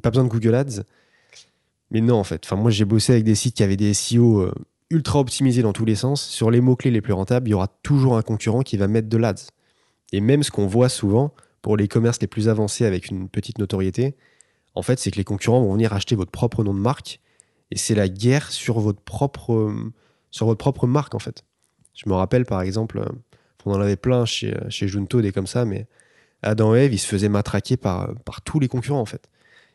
[0.00, 0.82] pas besoin de Google Ads.
[1.90, 2.50] Mais non, en fait.
[2.52, 4.54] Moi j'ai bossé avec des sites qui avaient des SEO euh,
[4.90, 6.22] ultra optimisés dans tous les sens.
[6.22, 9.08] Sur les mots-clés les plus rentables, il y aura toujours un concurrent qui va mettre
[9.08, 9.50] de l'Ads.
[10.12, 13.58] Et même ce qu'on voit souvent, pour les commerces les plus avancés avec une petite
[13.58, 14.16] notoriété,
[14.74, 17.20] en fait, c'est que les concurrents vont venir acheter votre propre nom de marque
[17.70, 19.72] et c'est la guerre sur votre propre,
[20.30, 21.44] sur votre propre marque, en fait.
[21.94, 23.02] Je me rappelle, par exemple,
[23.64, 25.86] on en avait plein chez, chez Junto, des comme ça, mais
[26.42, 29.28] Adam et Eve, ils se faisaient matraquer par, par tous les concurrents, en fait.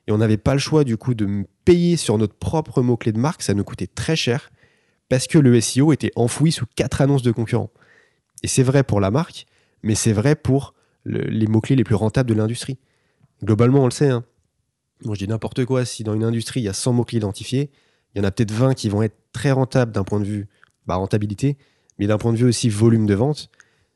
[0.08, 3.20] Et on n'avait pas le choix, du coup, de payer sur notre propre mot-clé de
[3.20, 3.42] marque.
[3.42, 4.52] Ça nous coûtait très cher
[5.10, 7.72] parce que le SEO était enfoui sous quatre annonces de concurrents.
[8.44, 9.46] Et c'est vrai pour la marque,
[9.84, 10.74] mais c'est vrai pour
[11.08, 12.78] les mots-clés les plus rentables de l'industrie.
[13.44, 14.10] Globalement, on le sait.
[14.10, 14.24] Hein.
[15.04, 15.86] Moi, je dis n'importe quoi.
[15.86, 17.70] Si dans une industrie, il y a 100 mots-clés identifiés,
[18.14, 20.48] il y en a peut-être 20 qui vont être très rentables d'un point de vue
[20.86, 21.58] bah, rentabilité,
[22.00, 23.50] mais d'un point de vue aussi volume de vente.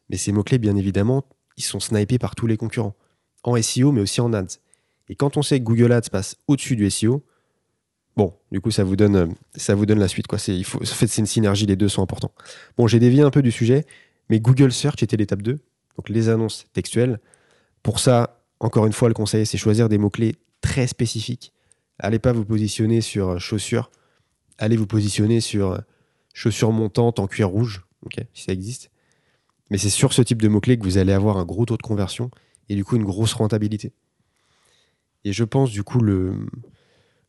[0.10, 1.26] Mais ces mots-clés, bien évidemment,
[1.58, 2.96] ils sont snipés par tous les concurrents.
[3.44, 4.60] En SEO, mais aussi en ads.
[5.10, 7.24] Et quand on sait que Google Ads passe au-dessus du SEO,
[8.16, 10.28] bon, du coup, ça vous donne, la suite.
[10.38, 12.32] Fait, c'est une synergie, les deux sont importants.
[12.78, 13.86] Bon, j'ai dévié un peu du sujet,
[14.30, 15.60] mais Google Search était l'étape 2
[15.98, 17.20] donc les annonces textuelles.
[17.84, 21.54] Pour ça, encore une fois, le conseil, c'est choisir des mots-clés très spécifiques.
[22.00, 23.92] Allez pas vous positionner sur euh, chaussures,
[24.58, 25.78] allez vous positionner sur euh,
[26.34, 27.86] chaussures montantes en cuir rouge,
[28.34, 28.92] si ça existe.
[29.70, 31.82] Mais c'est sur ce type de mots-clés que vous allez avoir un gros taux de
[31.82, 32.30] conversion
[32.70, 33.94] et du coup une grosse rentabilité.
[35.24, 36.34] Et je pense du coup le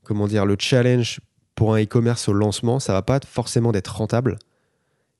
[0.02, 1.20] comment dire le challenge
[1.54, 4.38] pour un e-commerce au lancement, ça va pas forcément d'être rentable,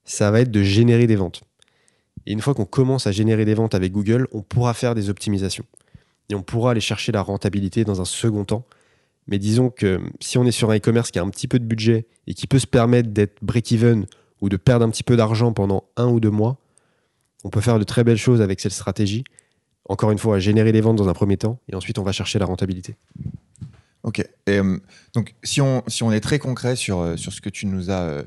[0.05, 1.43] ça va être de générer des ventes.
[2.27, 5.11] Et une fois qu'on commence à générer des ventes avec Google, on pourra faire des
[5.11, 5.65] optimisations.
[6.31, 8.65] et on pourra aller chercher la rentabilité dans un second temps.
[9.27, 11.65] Mais disons que si on est sur un e-commerce qui a un petit peu de
[11.65, 14.07] budget et qui peut se permettre d'être break-even
[14.41, 16.59] ou de perdre un petit peu d'argent pendant un ou deux mois,
[17.45, 19.25] on peut faire de très belles choses avec cette stratégie.
[19.89, 22.13] Encore une fois, à générer les ventes dans un premier temps et ensuite on va
[22.13, 22.97] chercher la rentabilité.
[24.03, 24.27] Ok.
[24.49, 24.79] Euh,
[25.15, 27.91] donc, si on, si on est très concret sur, euh, sur ce, que tu nous
[27.91, 28.23] as, euh,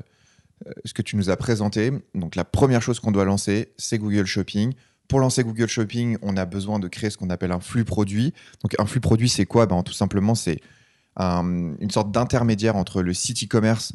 [0.84, 4.26] ce que tu nous as présenté, donc la première chose qu'on doit lancer, c'est Google
[4.26, 4.72] Shopping.
[5.08, 8.32] Pour lancer Google Shopping, on a besoin de créer ce qu'on appelle un flux produit.
[8.62, 9.66] Donc, un flux produit, c'est quoi?
[9.66, 10.60] Ben, Tout simplement, c'est
[11.18, 13.92] une sorte d'intermédiaire entre le site e-commerce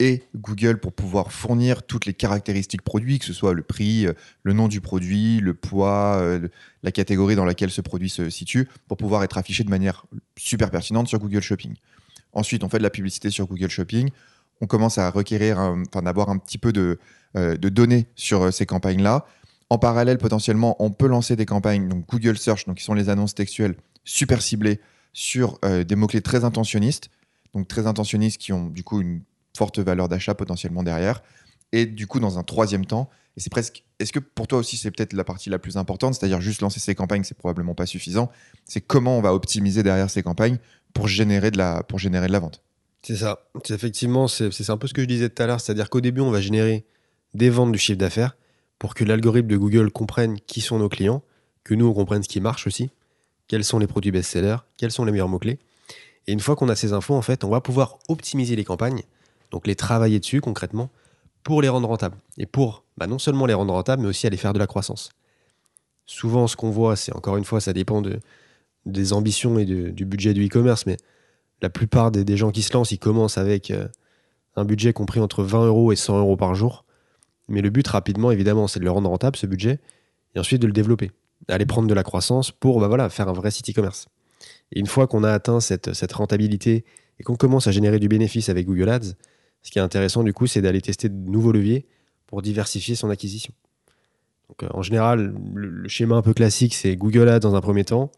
[0.00, 4.14] et Google pour pouvoir fournir toutes les caractéristiques produits, que ce soit le prix, euh,
[4.42, 6.48] le nom du produit, le poids, euh,
[6.82, 10.06] la catégorie dans laquelle ce produit se situe, pour pouvoir être affiché de manière
[10.38, 11.74] super pertinente sur Google Shopping.
[12.32, 14.10] Ensuite, on fait de la publicité sur Google Shopping.
[14.60, 16.98] On commence à requérir, enfin, d'avoir un petit peu de,
[17.36, 19.26] euh, données sur ces campagnes-là.
[19.70, 23.08] En parallèle, potentiellement, on peut lancer des campagnes, donc Google Search, donc qui sont les
[23.08, 24.80] annonces textuelles super ciblées
[25.12, 27.10] sur des mots-clés très intentionnistes,
[27.54, 29.22] donc très intentionnistes qui ont du coup une
[29.56, 31.22] forte valeur d'achat potentiellement derrière.
[31.72, 33.84] Et du coup, dans un troisième temps, et c'est presque.
[33.98, 36.80] Est-ce que pour toi aussi, c'est peut-être la partie la plus importante, c'est-à-dire juste lancer
[36.80, 38.30] ces campagnes, c'est probablement pas suffisant.
[38.64, 40.58] C'est comment on va optimiser derrière ces campagnes
[40.94, 42.62] pour générer de la, pour générer de la vente?
[43.02, 43.46] C'est ça.
[43.68, 46.30] Effectivement, c'est un peu ce que je disais tout à l'heure, c'est-à-dire qu'au début, on
[46.30, 46.84] va générer
[47.34, 48.36] des ventes du chiffre d'affaires
[48.78, 51.22] pour que l'algorithme de Google comprenne qui sont nos clients,
[51.64, 52.90] que nous on comprenne ce qui marche aussi,
[53.48, 55.58] quels sont les produits best-sellers, quels sont les meilleurs mots-clés.
[56.26, 59.02] Et une fois qu'on a ces infos, en fait, on va pouvoir optimiser les campagnes
[59.50, 60.90] donc les travailler dessus concrètement
[61.42, 62.16] pour les rendre rentables.
[62.38, 65.10] Et pour bah, non seulement les rendre rentables, mais aussi aller faire de la croissance.
[66.06, 68.20] Souvent, ce qu'on voit, c'est encore une fois, ça dépend de,
[68.86, 70.96] des ambitions et du budget du e-commerce, mais
[71.62, 73.88] la plupart des, gens qui se lancent, ils commencent avec euh,
[74.56, 76.84] un budget compris entre 20 euros et 100 euros par jour.
[77.48, 79.80] Mais le but, rapidement, évidemment, c'est de le rendre rentable, ce budget,
[80.34, 81.10] et ensuite de le développer.
[81.48, 84.08] Aller prendre de la croissance pour bah, voilà, faire un vrai site e-commerce.
[84.72, 86.84] Et une fois qu'on a atteint cette, cette rentabilité
[87.18, 89.14] et qu'on commence à générer du bénéfice avec Google Ads,
[89.62, 91.86] ce qui est intéressant, du coup, c'est d'aller tester de nouveaux leviers
[92.26, 93.52] pour diversifier son acquisition.
[94.48, 97.84] Donc, euh, en général, le, schéma un peu classique, c'est Google Ads dans un premier
[97.84, 98.10] temps,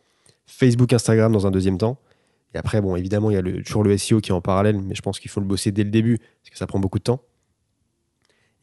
[0.47, 1.99] Facebook, Instagram dans un deuxième temps.
[2.55, 4.95] Et après, bon, évidemment, il y a toujours le SEO qui est en parallèle, mais
[4.95, 7.05] je pense qu'il faut le bosser dès le début, parce que ça prend beaucoup de
[7.05, 7.23] temps.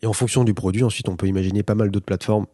[0.02, 2.46] Et en fonction du produit, ensuite, on peut imaginer pas mal d'autres plateformes.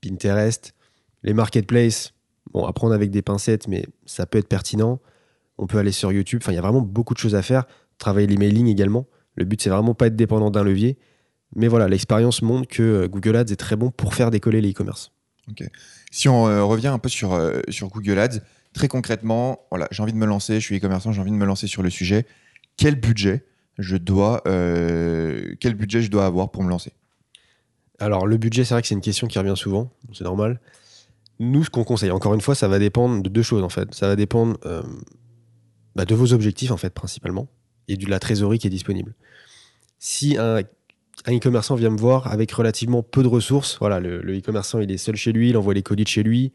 [0.00, 0.74] Pinterest,
[1.22, 2.14] les marketplaces,
[2.52, 5.00] bon, à prendre avec des pincettes, mais ça peut être pertinent.
[5.58, 6.40] On peut aller sur YouTube.
[6.42, 7.66] Enfin, il y a vraiment beaucoup de choses à faire.
[7.98, 9.06] Travailler l'emailing également.
[9.36, 10.98] Le but, c'est vraiment pas être dépendant d'un levier.
[11.54, 14.70] Mais voilà, l'expérience montre que euh, Google Ads est très bon pour faire décoller les
[14.70, 15.12] e-commerce.
[16.10, 18.38] Si on euh, revient un peu sur, euh, sur Google Ads,
[18.74, 21.46] très concrètement, voilà, j'ai envie de me lancer, je suis e-commerçant, j'ai envie de me
[21.46, 22.26] lancer sur le sujet.
[22.76, 23.44] Quel budget
[23.78, 26.92] je dois, quel budget je dois avoir pour me lancer?
[27.98, 30.60] Alors, le budget, c'est vrai que c'est une question qui revient souvent, c'est normal.
[31.38, 33.94] Nous, ce qu'on conseille, encore une fois, ça va dépendre de deux choses en fait.
[33.94, 34.58] Ça va dépendre
[35.94, 37.48] bah, de vos objectifs en fait, principalement
[37.90, 39.14] et de la trésorerie qui est disponible.
[39.98, 40.62] Si un,
[41.28, 45.16] e-commerçant vient me voir avec relativement peu de ressources, voilà, le, e-commerçant il est seul
[45.16, 46.52] chez lui, il envoie les colis de chez lui,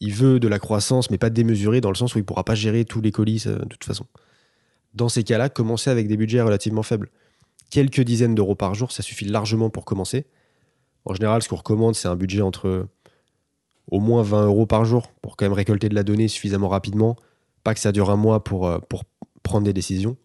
[0.00, 2.54] il veut de la croissance mais pas démesurée dans le sens où il pourra pas
[2.54, 4.06] gérer tous les colis de toute façon.
[4.94, 7.10] Dans ces cas-là, commencez avec des budgets relativement faibles.
[7.70, 10.26] Quelques dizaines d'euros par jour, ça suffit largement pour commencer.
[11.04, 12.88] En général, ce qu'on recommande, c'est un budget entre
[13.90, 17.16] au moins 20 euros par jour pour quand même récolter de la donnée suffisamment rapidement.
[17.64, 19.04] Pas que ça dure un mois pour, euh, pour
[19.42, 20.16] prendre des décisions.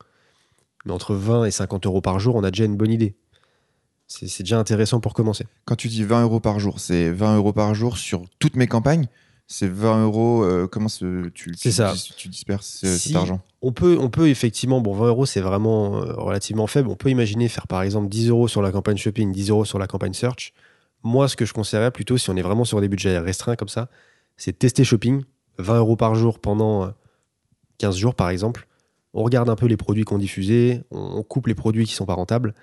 [0.85, 3.15] Mais entre 20 et 50 euros par jour, on a déjà une bonne idée.
[4.07, 5.47] C'est déjà intéressant pour commencer.
[5.65, 8.67] Quand tu dis 20 euros par jour, c'est 20 euros par jour sur toutes mes
[8.67, 9.07] campagnes?
[9.47, 10.43] C'est 20 euros.
[10.43, 11.93] Euh, comment tu, tu, ça.
[12.17, 13.41] tu, disperses euh, cet argent?
[13.61, 16.89] on peut, on peut effectivement, bon, 20 euros, c'est vraiment euh, relativement faible.
[16.89, 19.79] On peut imaginer faire par exemple 10 euros sur la campagne shopping, 10 euros sur
[19.79, 20.53] la campagne search.
[21.03, 23.67] Moi, ce que je conseillerais plutôt, si on est vraiment sur des budgets restreints comme
[23.67, 23.89] ça,
[24.37, 25.23] c'est tester shopping,
[25.57, 26.91] 20 euros par jour pendant
[27.77, 28.67] 15 jours par exemple
[29.13, 32.15] on regarde un peu les produits qu'on diffusait, on coupe les produits qui sont pas
[32.15, 32.53] rentables.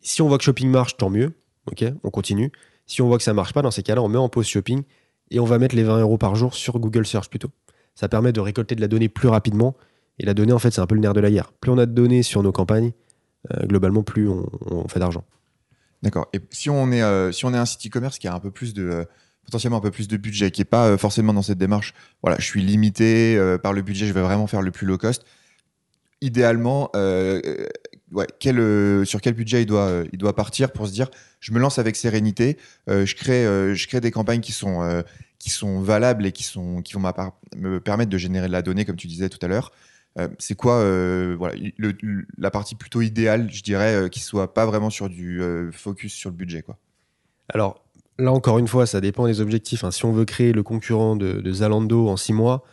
[0.00, 1.32] Si on voit que shopping marche, tant mieux,
[1.66, 2.52] ok, on continue.
[2.86, 4.84] Si on voit que ça marche pas, dans ces cas-là, on met en pause shopping
[5.32, 7.50] et on va mettre les 20 euros par jour sur Google Search plutôt.
[7.94, 9.74] Ça permet de récolter de la donnée plus rapidement.
[10.18, 11.52] Et la donnée, en fait, c'est un peu le nerf de la guerre.
[11.60, 12.92] Plus on a de données sur nos campagnes,
[13.50, 15.24] euh, globalement, plus on, fait d'argent.
[16.02, 16.28] D'accord.
[16.34, 18.50] Et si on est, euh, si on est un site e-commerce qui a un peu
[18.50, 19.04] plus de, euh,
[19.46, 22.44] potentiellement un peu plus de budget, qui n'est pas forcément dans cette démarche, voilà, je
[22.44, 25.24] suis limité par le budget, je vais vraiment faire le plus low cost
[26.20, 26.88] idéalement,
[28.14, 31.08] euh, euh, euh, sur quel budget il doit, il doit partir pour se dire
[31.40, 32.56] je me lance avec sérénité,
[32.88, 33.44] je, crée,
[33.74, 36.82] je crée des campagnes qui sont, valables et qui vont
[37.56, 39.72] me permettre de générer de la donnée, comme tu disais tout à l'heure.
[40.38, 40.76] c'est quoi
[41.36, 41.54] voilà,
[42.38, 45.40] la partie plutôt idéale, je dirais, qui soit pas vraiment sur du
[45.72, 46.78] focus sur le budget quoi?
[47.48, 47.84] Alors
[48.18, 49.84] là encore une fois, ça dépend des objectifs.
[49.84, 49.90] Hein.
[49.90, 52.64] Si on veut créer le concurrent de, de Zalando en six mois,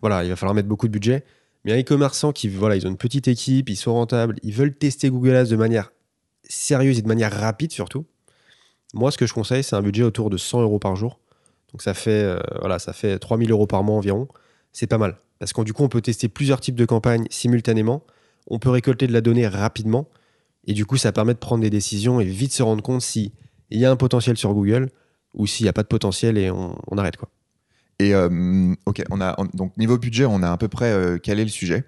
[0.00, 1.24] voilà, il va falloir mettre beaucoup de budget.
[1.64, 4.74] Mais un e-commerçant qui, voilà, ils ont une petite équipe, ils sont rentables, ils veulent
[4.74, 5.92] tester Google Ads de manière
[6.48, 8.04] sérieuse et de manière rapide surtout.
[8.94, 11.18] Moi, ce que je conseille, c'est un budget autour de 100 euros par jour.
[11.72, 14.28] Donc ça fait, euh, voilà, ça fait 3000 euros par mois environ.
[14.72, 15.16] C'est pas mal.
[15.38, 18.04] Parce qu'en du coup, on peut tester plusieurs types de campagnes simultanément.
[18.46, 20.08] On peut récolter de la donnée rapidement.
[20.66, 23.32] Et du coup, ça permet de prendre des décisions et vite se rendre compte s'il
[23.70, 24.90] y a un potentiel sur Google
[25.34, 27.16] ou s'il n'y a pas de potentiel et on, arrête.
[27.16, 27.28] quoi.
[28.02, 31.44] Et euh, ok, on a, donc niveau budget, on a à peu près euh, calé
[31.44, 31.84] le sujet.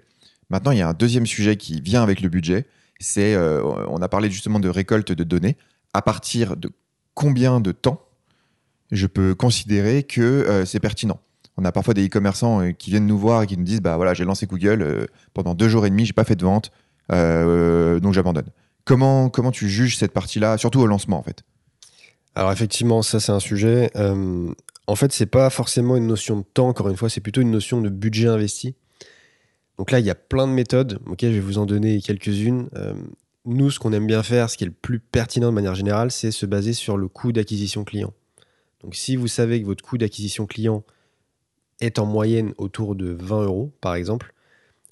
[0.49, 2.65] Maintenant, il y a un deuxième sujet qui vient avec le budget.
[2.99, 5.57] C'est, on a parlé justement de récolte de données.
[5.93, 6.71] À partir de
[7.13, 8.01] combien de temps
[8.91, 11.19] je peux considérer que euh, c'est pertinent?
[11.57, 13.95] On a parfois des e-commerçants euh, qui viennent nous voir et qui nous disent bah
[13.95, 16.71] voilà j'ai lancé Google euh, pendant deux jours et demi j'ai pas fait de vente
[17.09, 18.49] donc j'abandonne.
[18.83, 21.43] Comment comment tu juges cette partie-là surtout au lancement en fait?
[22.35, 23.91] Alors effectivement ça c'est un sujet.
[24.87, 27.51] En fait c'est pas forcément une notion de temps encore une fois c'est plutôt une
[27.51, 28.75] notion de budget investi.
[29.77, 30.99] Donc là il y a plein de méthodes.
[31.07, 32.69] Ok je vais vous en donner quelques-unes
[33.45, 36.11] nous, ce qu'on aime bien faire, ce qui est le plus pertinent de manière générale,
[36.11, 38.13] c'est se baser sur le coût d'acquisition client.
[38.81, 40.83] Donc si vous savez que votre coût d'acquisition client
[41.79, 44.33] est en moyenne autour de 20 euros, par exemple,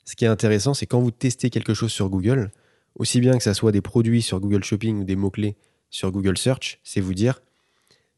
[0.06, 2.52] ce qui est intéressant, c'est quand vous testez quelque chose sur Google,
[2.96, 5.56] aussi bien que ce soit des produits sur Google Shopping ou des mots-clés
[5.90, 7.42] sur Google Search, c'est vous dire,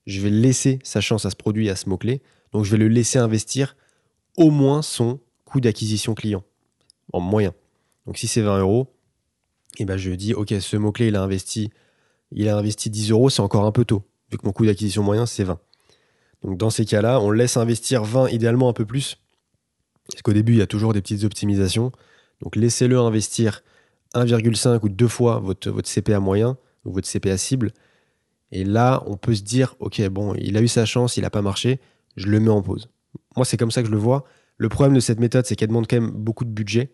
[0.06, 2.88] je vais laisser sa chance à ce produit, à ce mot-clé, donc je vais le
[2.88, 3.76] laisser investir
[4.38, 6.44] au moins son coût d'acquisition client,
[7.14, 7.54] en moyen.
[8.06, 8.94] Donc si c'est 20 euros,
[9.78, 11.72] et ben je dis, ok, ce mot-clé, il a investi,
[12.32, 15.04] il a investi 10 euros, c'est encore un peu tôt, vu que mon coût d'acquisition
[15.04, 15.60] moyen, c'est 20.
[16.44, 19.18] Donc dans ces cas-là, on laisse investir 20, idéalement un peu plus,
[20.12, 21.92] parce qu'au début, il y a toujours des petites optimisations.
[22.42, 23.64] Donc laissez-le investir
[24.14, 27.72] 1,5 ou 2 fois votre, votre CPA moyen, ou votre CPA cible.
[28.52, 31.30] Et là, on peut se dire, ok, bon, il a eu sa chance, il n'a
[31.30, 31.80] pas marché,
[32.16, 32.90] je le mets en pause.
[33.36, 34.26] Moi, c'est comme ça que je le vois.
[34.58, 36.92] Le problème de cette méthode, c'est qu'elle demande quand même beaucoup de budget.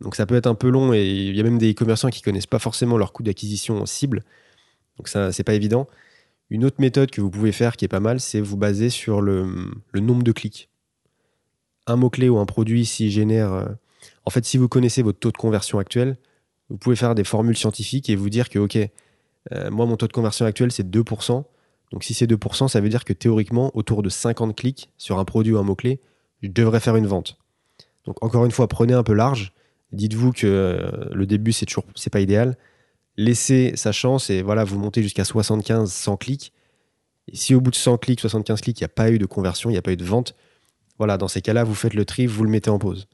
[0.00, 2.22] Donc ça peut être un peu long et il y a même des e-commerçants qui
[2.22, 4.22] connaissent pas forcément leur coût d'acquisition cible.
[4.96, 5.88] Donc ça, c'est pas évident.
[6.50, 9.20] Une autre méthode que vous pouvez faire qui est pas mal, c'est vous baser sur
[9.20, 10.70] le, nombre de clics.
[11.86, 13.52] Un mot-clé ou un produit, s'il génère.
[13.52, 13.66] Euh,
[14.24, 16.16] en fait, si vous connaissez votre taux de conversion actuel,
[16.68, 18.78] vous pouvez faire des formules scientifiques et vous dire que, OK,
[19.52, 21.44] euh, moi, mon taux de conversion actuel, c'est 2%.
[21.92, 25.24] Donc, si c'est 2%, ça veut dire que théoriquement, autour de 50 clics sur un
[25.24, 26.00] produit ou un mot-clé,
[26.42, 27.38] je devrais faire une vente.
[28.04, 29.52] Donc, encore une fois, prenez un peu large
[29.92, 32.56] Dites-vous que euh, le début, c'est toujours c'est pas idéal.
[33.16, 36.52] Laissez sa chance et voilà, vous montez jusqu'à 75, 100 clics.
[37.28, 39.26] Et si au bout de 100 clics, 75 clics, il n'y a pas eu de
[39.26, 40.34] conversion, il n'y a pas eu de vente,
[40.98, 43.06] voilà, dans ces cas-là, vous faites le tri, vous le mettez en pause.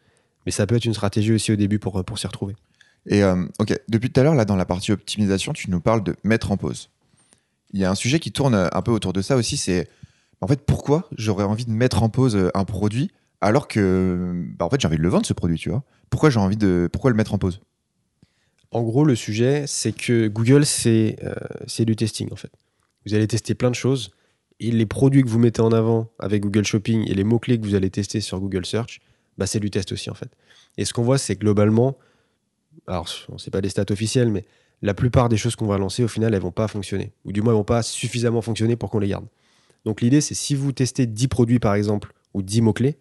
[0.46, 2.54] Mais ça peut être une stratégie aussi au début pour, pour s'y retrouver.
[3.06, 6.02] Et euh, ok, depuis tout à l'heure, là, dans la partie optimisation, tu nous parles
[6.02, 6.90] de mettre en pause.
[7.72, 9.88] Il y a un sujet qui tourne un peu autour de ça aussi, c'est
[10.40, 13.10] en fait pourquoi j'aurais envie de mettre en pause un produit
[13.44, 15.82] alors que bah, en fait j'ai envie de le vendre ce produit, tu vois?
[16.08, 17.60] Pourquoi j'ai envie de le mettre en pause?
[18.70, 21.34] En gros, le sujet c'est que Google c'est euh,
[21.66, 22.50] c'est du testing en fait.
[23.06, 24.12] Vous allez tester plein de choses
[24.60, 27.60] et les produits que vous mettez en avant avec Google Shopping et les mots clés
[27.60, 29.00] que vous allez tester sur Google Search,
[29.36, 30.30] bah, c'est du test aussi en fait.
[30.78, 31.98] Et ce qu'on voit c'est globalement,
[32.86, 34.44] alors on sait pas des stats officielles, mais
[34.82, 37.42] la plupart des choses qu'on va lancer au final elles vont pas fonctionner ou du
[37.42, 39.26] moins elles vont pas suffisamment fonctionner pour qu'on les garde.
[39.84, 42.96] Donc l'idée c'est si vous testez 10 produits par exemple ou 10 mots clés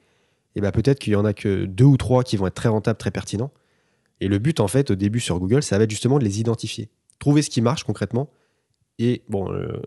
[0.55, 2.69] et bah peut-être qu'il y en a que deux ou trois qui vont être très
[2.69, 3.51] rentables, très pertinents.
[4.21, 6.39] Et le but, en fait, au début sur Google, ça va être justement de les
[6.39, 6.89] identifier.
[7.19, 8.29] Trouver ce qui marche concrètement
[8.99, 9.81] et, bon, euh,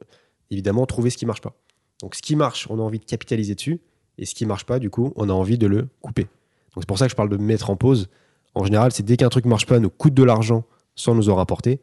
[0.51, 1.55] évidemment, trouver ce qui marche pas.
[2.01, 3.81] Donc, ce qui marche, on a envie de capitaliser dessus.
[4.19, 6.25] Et ce qui marche pas, du coup, on a envie de le couper.
[6.25, 8.09] Donc, c'est pour ça que je parle de mettre en pause.
[8.57, 10.65] En général, c'est dès qu'un truc marche pas, nous coûte de l'argent
[10.95, 11.79] sans nous en rapporter,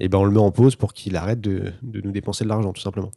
[0.00, 2.72] et ben on le met en pause pour qu'il arrête de, nous dépenser de l'argent,
[2.72, 3.12] tout simplement.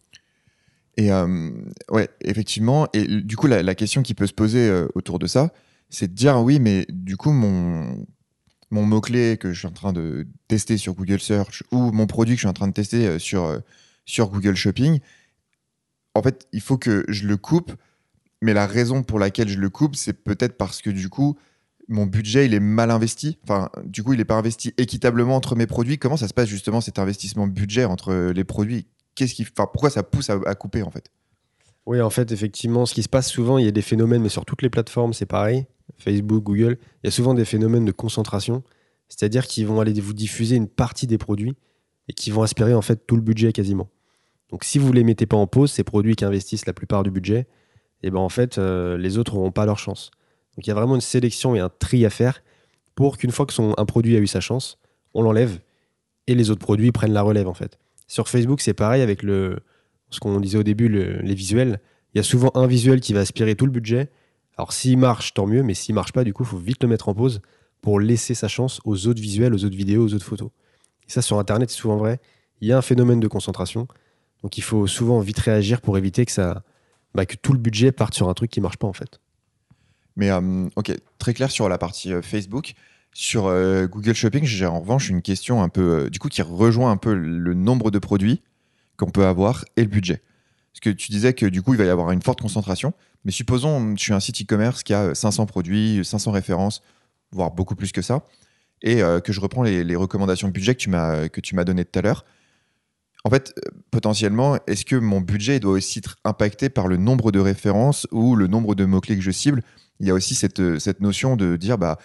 [0.98, 1.50] Et euh,
[1.90, 2.90] ouais, effectivement.
[2.92, 5.54] Et du coup, la, question qui peut se poser euh, autour de ça,
[5.90, 8.06] c'est de dire oui, mais du coup, mon,
[8.70, 12.40] mot-clé que je suis en train de tester sur Google Search ou mon produit que
[12.40, 13.62] je suis en train de tester euh, sur,
[14.04, 15.00] sur Google Shopping,
[16.16, 17.72] en fait, il faut que je le coupe.
[18.42, 21.38] Mais la raison pour laquelle je le coupe, c'est peut-être parce que du coup,
[21.90, 23.38] mon budget, il est mal investi.
[23.84, 25.98] Du coup, il n'est pas investi équitablement entre mes produits.
[25.98, 28.88] Comment ça se passe justement cet investissement budget entre les produits?
[29.16, 31.12] Qu'est-ce qui, enfin, pourquoi ça pousse à, couper en fait?
[31.88, 34.30] Oui, en fait, effectivement, ce qui se passe souvent, il y a des phénomènes, mais
[34.30, 35.66] sur toutes les plateformes, c'est pareil.
[35.98, 38.64] Facebook, Google, il y a souvent des phénomènes de concentration,
[39.08, 41.56] c'est-à-dire qu'ils vont aller vous diffuser une partie des produits
[42.08, 43.90] et qui vont aspirer en fait tout le budget quasiment.
[44.52, 47.10] Donc, si vous les mettez pas en pause, ces produits qui investissent la plupart du
[47.10, 47.48] budget,
[48.02, 50.12] et eh ben en fait, euh, les autres n'auront pas leur chance.
[50.56, 52.42] Donc, il y a vraiment une sélection et un tri à faire
[52.96, 54.78] pour qu'une fois que son, un produit a eu sa chance,
[55.14, 55.60] on l'enlève
[56.28, 57.80] et les autres produits prennent la relève en fait.
[58.08, 59.60] Sur Facebook, c'est pareil avec le,
[60.10, 61.80] ce qu'on disait au début, les visuels.
[62.14, 64.10] Il y a souvent un visuel qui va aspirer tout le budget.
[64.58, 66.90] Alors s'il marche, tant mieux, mais s'il marche pas, du coup, il faut vite le
[66.90, 67.42] mettre en pause
[67.82, 70.50] pour laisser sa chance aux autres visuels, aux autres vidéos, aux autres photos.
[71.08, 72.20] Et ça, sur Internet, c'est souvent vrai.
[72.62, 73.88] Il y a un phénomène de concentration.
[74.44, 76.64] Donc il faut souvent vite réagir pour éviter que, ça,
[77.16, 79.20] bah, que tout le budget parte sur un truc qui marche pas en fait.
[80.20, 82.74] Mais euh, ok, très clair sur la partie euh, Facebook.
[83.14, 86.92] Sur euh, Google Shopping, j'ai en revanche une question un peu, du coup, qui rejoint
[86.92, 88.42] un peu le nombre de produits
[88.98, 90.22] qu'on peut avoir et le budget.
[90.74, 92.94] Parce que tu disais que du coup, il va y avoir une forte concentration.
[93.24, 96.84] Mais supposons, je suis un site e-commerce qui a 500 produits, 500 références,
[97.32, 98.26] voire beaucoup plus que ça,
[98.82, 102.02] et que je reprends les, les recommandations de budget que tu m'as données tout à
[102.02, 102.26] l'heure.
[103.26, 103.54] En fait,
[103.92, 108.36] potentiellement, est-ce que mon budget doit aussi être impacté par le nombre de références ou
[108.36, 109.62] le nombre de mots-clés que je cible?
[110.00, 111.98] Il y a aussi cette, cette notion de dire, bah,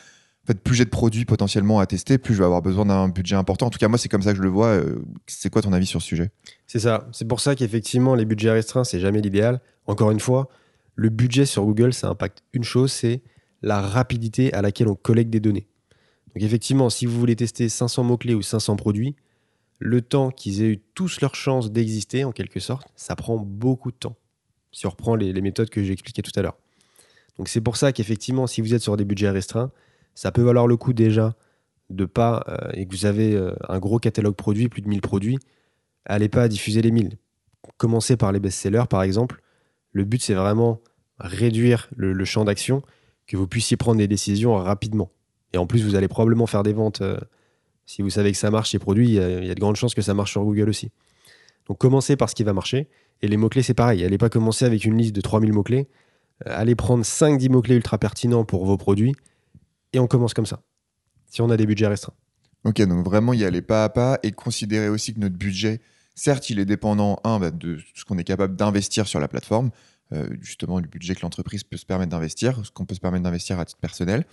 [0.45, 3.09] en fait, plus j'ai de produits potentiellement à tester, plus je vais avoir besoin d'un
[3.09, 3.67] budget important.
[3.67, 4.67] En tout cas, moi, c'est comme ça que je le vois.
[4.67, 6.31] Euh, c'est quoi ton avis sur ce sujet?
[6.67, 7.09] C'est ça.
[7.13, 9.61] C'est pour ça qu'effectivement, les budgets restreints, c'est jamais l'idéal.
[9.87, 10.49] Encore une fois,
[10.97, 13.23] le budget sur Google, ça impacte une chose, c'est
[13.63, 15.67] la rapidité à laquelle on collecte des données.
[16.35, 19.17] Donc effectivement, si vous voulez tester 500 mots-clés ou 500 produits,
[19.85, 23.91] le temps qu'ils aient eu tous leur chance d'exister, en quelque sorte, ça prend beaucoup
[23.91, 24.17] de temps.
[24.73, 26.57] Si on reprend les, méthodes que j'ai expliquées tout à l'heure.
[27.37, 29.71] Donc c'est pour ça qu'effectivement, si vous êtes sur des budgets restreints,
[30.15, 31.35] ça peut valoir le coup déjà
[31.91, 35.03] de pas, euh, et que vous avez euh, un gros catalogue produit, plus de 1000
[35.03, 35.39] produits,
[36.07, 37.19] allez pas diffuser les 1000.
[37.77, 39.43] Commencez par les best-sellers, par exemple.
[39.93, 40.81] Le but, c'est vraiment
[41.19, 42.83] réduire le, champ d'action,
[43.27, 45.11] que vous puissiez prendre des décisions rapidement.
[45.53, 47.19] Et en plus, vous allez probablement faire des ventes euh,
[47.87, 50.03] si vous savez que ça marche, ces produits, il y, a de grandes chances que
[50.03, 50.91] ça marche sur Google aussi.
[51.67, 52.89] Donc commencez par ce qui va marcher.
[53.23, 54.05] Et les mots-clés, c'est pareil.
[54.05, 55.89] Allez pas commencer avec une liste de 3000 mots-clés.
[56.47, 59.15] Euh, allez prendre 5-10 mots-clés ultra pertinents pour vos produits.
[59.93, 60.63] Et on commence comme ça.
[61.31, 62.15] Si on a des budgets restreints.
[62.65, 65.81] Ok, donc vraiment y aller pas à pas et considérer aussi que notre budget,
[66.15, 69.71] certes, il est dépendant, un, bah, de ce qu'on est capable d'investir sur la plateforme,
[70.13, 73.25] euh, justement du budget que l'entreprise peut se permettre d'investir, ce qu'on peut se permettre
[73.25, 74.25] d'investir à titre personnel,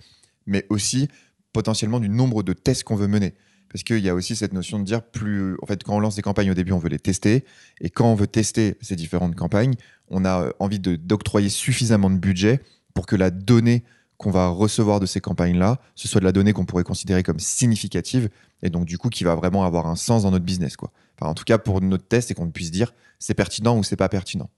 [0.46, 1.08] mais aussi
[1.52, 3.34] potentiellement du nombre de tests qu'on veut mener.
[3.72, 5.56] Parce qu'il y a aussi cette notion de dire plus.
[5.62, 7.44] En fait, quand on lance des campagnes au début, on veut les tester.
[7.80, 9.74] Et quand on veut tester ces différentes campagnes,
[10.08, 12.60] on a euh, envie d'octroyer suffisamment de budget
[12.94, 13.82] pour que la donnée
[14.18, 17.40] qu'on va recevoir de ces campagnes-là, ce soit de la donnée qu'on pourrait considérer comme
[17.40, 18.28] significative
[18.62, 20.76] et donc du coup qui va vraiment avoir un sens dans notre business.
[20.76, 20.92] Quoi.
[21.18, 23.96] Enfin, en tout cas, pour notre test et qu'on puisse dire c'est pertinent ou c'est
[23.96, 24.48] pas pertinent.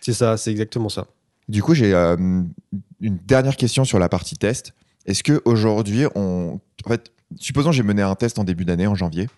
[0.00, 1.08] C'est ça, c'est exactement ça.
[1.48, 2.16] Du coup, j'ai euh,
[3.00, 4.72] une dernière question sur la partie test.
[5.06, 6.60] Est-ce qu'aujourd'hui, on...
[6.84, 9.28] en fait, supposons que j'ai mené un test en début d'année, en janvier,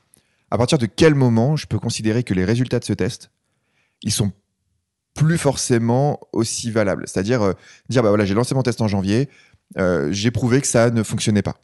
[0.51, 3.31] à partir de quel moment je peux considérer que les résultats de ce test,
[4.03, 4.33] ils sont
[5.15, 7.05] plus forcément aussi valables?
[7.07, 7.53] C'est-à-dire euh,
[7.89, 9.29] dire, bah j'ai lancé mon test en janvier,
[9.77, 11.57] euh, j'ai prouvé que ça ne fonctionnait pas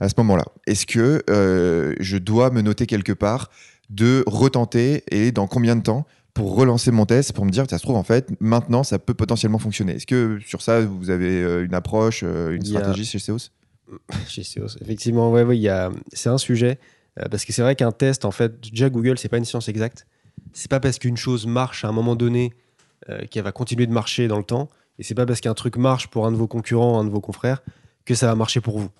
[0.00, 0.46] à ce moment-là.
[0.66, 3.50] Est-ce que euh, je dois me noter quelque part
[3.90, 7.78] de retenter et dans combien de temps pour relancer mon test pour me dire, ça
[7.78, 9.94] se trouve, en fait, maintenant, ça peut potentiellement fonctionner.
[9.94, 13.50] Est-ce que sur ça, vous avez euh, une approche, euh, une stratégie chez Seos?
[14.28, 15.60] Chez Seos, effectivement, ouais, ouais,
[16.12, 16.78] c'est un sujet.
[17.18, 19.68] Euh, parce que c'est vrai qu'un test, en fait, déjà Google, c'est pas une science
[19.68, 20.06] exacte.
[20.52, 22.52] C'est pas parce qu'une chose marche à un moment donné
[23.30, 24.68] qu'elle va continuer de marcher dans le temps.
[24.98, 27.20] Et c'est pas parce qu'un truc marche pour un de vos concurrents, un de vos
[27.20, 27.62] confrères,
[28.04, 28.90] que ça va marcher pour vous.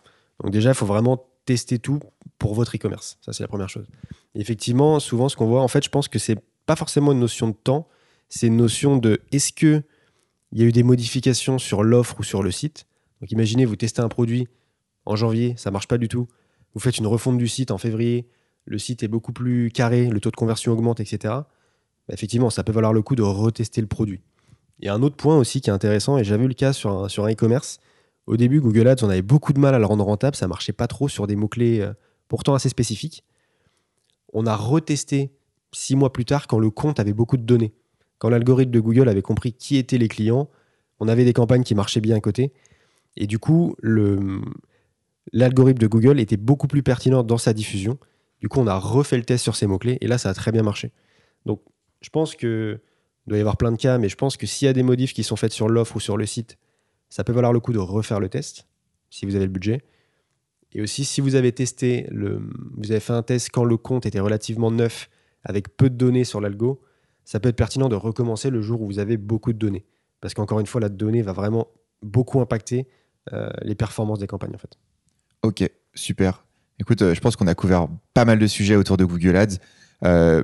[0.43, 2.01] Donc déjà, il faut vraiment tester tout
[2.39, 3.19] pour votre e-commerce.
[3.21, 3.87] Ça, c'est la première chose.
[4.35, 6.39] effectivement, souvent, ce qu'on voit, en fait, je pense que c'est
[6.71, 7.89] pas forcément une notion de temps,
[8.29, 9.83] c'est une notion de est-ce que
[10.53, 12.87] il y a eu des modifications sur l'offre ou sur le site.
[13.21, 14.47] Donc imaginez, vous testez un produit
[15.05, 16.29] en janvier, ça marche pas du tout.
[16.75, 18.29] Vous faites une refonte du site en février,
[18.67, 21.19] le site est beaucoup plus carré, le taux de conversion augmente, etc.
[21.35, 21.45] Bah,
[22.11, 24.21] effectivement, ça peut valoir le coup de retester le produit.
[24.79, 26.73] Il y a un autre point aussi qui est intéressant, et j'avais eu le cas
[26.73, 27.81] sur un, sur un e-commerce.
[28.27, 30.73] Au début, Google Ads, on avait beaucoup de mal à le rendre rentable, ça marchait
[30.73, 31.95] pas trop sur des mots-clés euh,
[32.29, 33.25] pourtant assez spécifiques.
[34.33, 35.33] On a retesté
[35.73, 37.73] six mois plus tard quand le compte avait beaucoup de données.
[38.19, 40.51] Quand l'algorithme de Google avait compris qui étaient les clients,
[40.99, 42.53] on avait des campagnes qui marchaient bien à côté.
[43.17, 43.77] Et du coup,
[45.33, 47.99] l'algorithme de Google était beaucoup plus pertinent dans sa diffusion.
[48.41, 50.53] Du coup, on a refait le test sur ces mots-clés et là, ça a très
[50.53, 50.93] bien marché.
[51.47, 51.63] Donc,
[52.01, 52.81] je pense que
[53.27, 54.83] il doit y avoir plein de cas, mais je pense que s'il y a des
[54.83, 56.59] modifs qui sont faits sur l'offre ou sur le site,
[57.11, 58.67] ça peut valoir le coup de refaire le test,
[59.11, 59.83] si vous avez le budget.
[60.73, 64.21] Et aussi, si vous avez testé, vous avez fait un test quand le compte était
[64.21, 65.11] relativement neuf
[65.45, 66.81] avec peu de données sur l'algo,
[67.25, 69.85] ça peut être pertinent de recommencer le jour où vous avez beaucoup de données.
[70.21, 71.69] Parce qu'encore une fois, la donnée va vraiment
[72.03, 72.87] beaucoup impacter
[73.33, 74.79] euh, les performances des campagnes en fait.
[75.43, 76.45] Ok, super.
[76.79, 79.59] Écoute, euh, je pense qu'on a couvert pas mal de sujets autour de Google Ads.
[80.03, 80.43] Euh,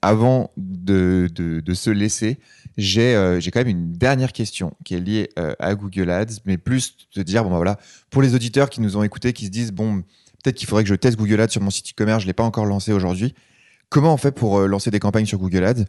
[0.00, 1.28] avant de,
[1.74, 2.38] se laisser,
[2.78, 3.12] j'ai
[3.52, 7.44] quand même une dernière question qui est liée à Google Ads, mais plus de dire,
[7.44, 7.78] bon bah voilà,
[8.08, 10.02] pour les auditeurs qui nous ont écoutés, qui se disent, bon,
[10.42, 12.34] peut-être qu'il faudrait que je teste Google Ads sur mon site e-commerce, je ne l'ai
[12.34, 13.34] pas encore lancé aujourd'hui.
[13.88, 15.84] Comment on fait pour euh, lancer des campagnes sur Google Ads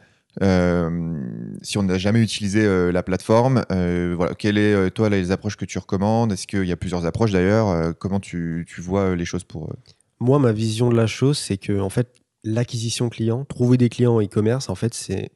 [1.61, 5.79] si on n'a jamais utilisé la plateforme, voilà, quelles est toi les approches que tu
[5.79, 6.33] recommandes?
[6.33, 7.95] Est-ce qu'il y a plusieurs approches d'ailleurs?
[7.99, 9.73] Comment tu, tu, vois les choses pour
[10.19, 12.09] Moi, ma vision de la chose, c'est que en fait,
[12.43, 15.31] l'acquisition client, trouver des clients en e-commerce, en fait, c'est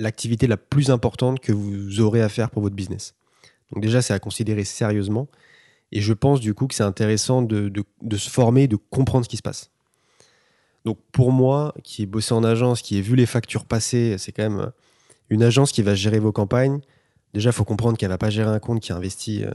[0.00, 3.14] l'activité la plus importante que vous aurez à faire pour votre business.
[3.72, 5.28] Donc déjà, c'est à considérer sérieusement.
[5.92, 7.72] Et je pense du coup que c'est intéressant de,
[8.16, 9.70] se former, de comprendre ce qui se passe.
[10.84, 14.32] Donc pour moi, qui ai bossé en agence, qui ai vu les factures passer, c'est
[14.32, 14.72] quand même
[15.28, 16.80] une agence qui va gérer vos campagnes.
[17.34, 19.52] Déjà, il faut comprendre qu'elle ne va pas gérer un compte qui investit euh,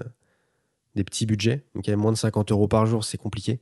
[0.95, 1.63] des petits budgets.
[1.76, 3.59] Donc, moins de 50 euros par jour, c'est compliqué.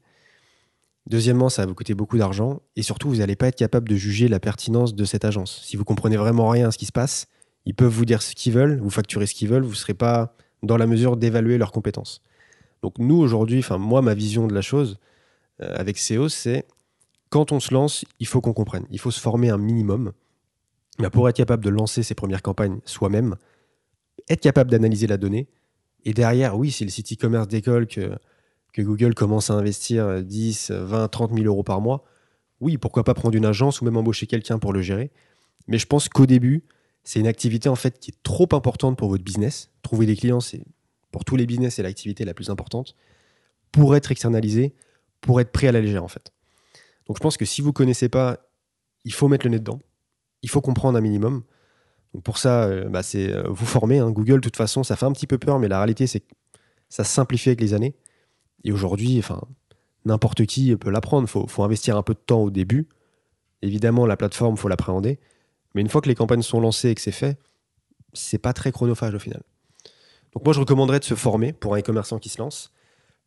[1.07, 2.61] Deuxièmement, ça va vous coûter beaucoup d'argent.
[2.75, 5.61] Et surtout, vous n'allez pas être capable de juger la pertinence de cette agence.
[5.63, 7.27] Si vous comprenez vraiment rien à ce qui se passe,
[7.65, 9.93] ils peuvent vous dire ce qu'ils veulent, vous facturer ce qu'ils veulent, vous ne serez
[9.93, 12.21] pas dans la mesure d'évaluer leurs compétences.
[12.81, 14.99] Donc nous, aujourd'hui, enfin moi, ma vision de la chose
[15.61, 16.65] euh, avec SEO, c'est
[17.33, 18.85] quand on se lance, il faut qu'on comprenne.
[18.91, 20.13] Il faut se former un minimum
[20.99, 23.37] mais pour être capable de lancer ses premières campagnes soi-même,
[24.29, 25.47] être capable d'analyser la donnée.
[26.05, 28.19] Et derrière, oui, si le site e-commerce décolle, que,
[28.77, 32.03] Google commence à investir 10, 20, 30 000 euros par mois,
[32.61, 35.09] oui, pourquoi pas prendre une agence ou même embaucher quelqu'un pour le gérer.
[35.67, 36.63] Mais je pense qu'au début,
[37.03, 39.71] c'est une activité en fait qui est trop importante pour votre business.
[39.81, 40.63] Trouver des clients, c'est
[41.11, 42.95] pour tous les business, c'est l'activité la plus importante
[43.71, 44.75] pour être externalisé,
[45.19, 46.31] pour être prêt à la légère en fait.
[47.07, 48.39] Donc je pense que si vous connaissez pas,
[49.05, 49.79] il faut mettre le nez dedans.
[50.41, 51.43] Il faut comprendre un minimum.
[52.13, 53.99] Donc pour ça, euh, bah, c'est euh, vous former.
[53.99, 54.11] Hein.
[54.11, 56.33] Google, de toute façon, ça fait un petit peu peur, mais la réalité, c'est que
[56.89, 57.95] ça simplifie avec les années.
[58.63, 59.21] Et aujourd'hui,
[60.05, 61.27] n'importe qui peut l'apprendre.
[61.27, 62.87] Il faut, faut, investir un peu de temps au début.
[63.61, 65.19] Évidemment, la plateforme, il faut l'appréhender.
[65.73, 67.37] Mais une fois que les campagnes sont lancées et que c'est fait,
[68.13, 69.41] c'est pas très chronophage au final.
[70.33, 72.71] Donc moi, je recommanderais de se former pour un e-commerçant qui se lance.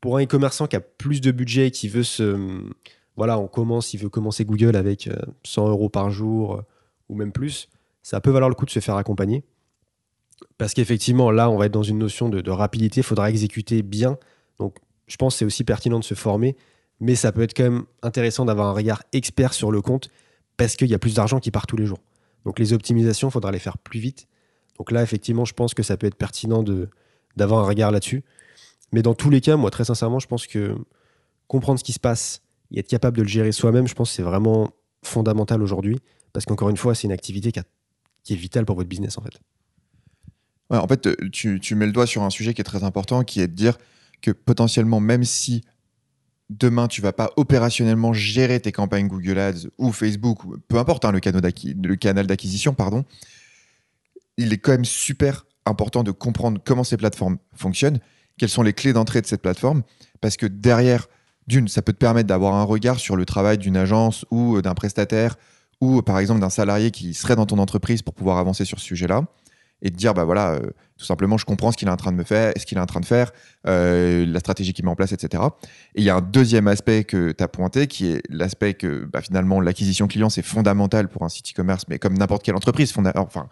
[0.01, 2.63] Pour un e-commerçant qui a plus de budget et qui veut se...
[3.17, 5.09] Voilà, on commence, il veut commencer Google avec
[5.45, 6.63] 100 euh, euros par jour euh,
[7.09, 7.69] ou même plus,
[8.03, 9.43] ça peut valoir le coup de se faire accompagner.
[10.59, 14.19] Parce qu'effectivement, là, on va être dans une notion de, rapidité, il faudra exécuter bien.
[14.59, 16.57] Donc, je pense que c'est aussi pertinent de se former,
[17.01, 20.11] mais ça peut être quand même intéressant d'avoir un regard expert sur le compte
[20.57, 22.01] parce qu'il y a plus d'argent qui part tous les jours.
[22.45, 24.29] Donc, les optimisations, il faudra les faire plus vite
[24.79, 26.65] donc là, effectivement, je pense que ça peut être pertinent
[27.37, 28.25] d'avoir un regard là-dessus.
[28.93, 30.77] Mais dans tous les cas, moi, très sincèrement, je pense que
[31.49, 32.43] comprendre ce qui se passe
[32.73, 34.71] et être capable de le gérer soi-même, je pense c'est vraiment
[35.03, 35.99] fondamental aujourd'hui.
[36.33, 39.41] Parce qu'encore une fois, c'est une activité qui, est vitale pour votre business, en fait.
[40.71, 43.41] en fait, tu, tu, mets le doigt sur un sujet qui est très important, qui
[43.41, 43.79] est de dire
[44.21, 45.63] que potentiellement, même si
[46.51, 51.13] demain, tu vas pas opérationnellement gérer tes campagnes Google Ads ou Facebook, peu importe hein,
[51.13, 53.05] le, le canal d'acquisition, pardon,
[54.37, 57.99] il est quand même super important de comprendre comment ces plateformes fonctionnent,
[58.39, 59.83] quelles sont les clés d'entrée de cette plateforme,
[60.21, 61.09] parce que derrière,
[61.47, 64.63] d'une, ça peut te permettre d'avoir un regard sur le travail d'une agence ou euh,
[64.63, 65.37] d'un prestataire
[65.81, 68.85] ou par exemple d'un salarié qui serait dans ton entreprise pour pouvoir avancer sur ce
[68.85, 69.25] sujet-là
[69.83, 72.13] et te dire bah voilà euh, tout simplement je comprends ce qu'il est en train
[72.13, 73.31] de me faire ce qu'il est en train de faire
[73.67, 75.43] euh, la stratégie qu'il met en place etc
[75.95, 79.05] et il y a un deuxième aspect que tu as pointé qui est l'aspect que
[79.05, 82.95] bah, finalement l'acquisition client c'est fondamental pour un site e-commerce mais comme n'importe quelle entreprise
[83.17, 83.49] enfin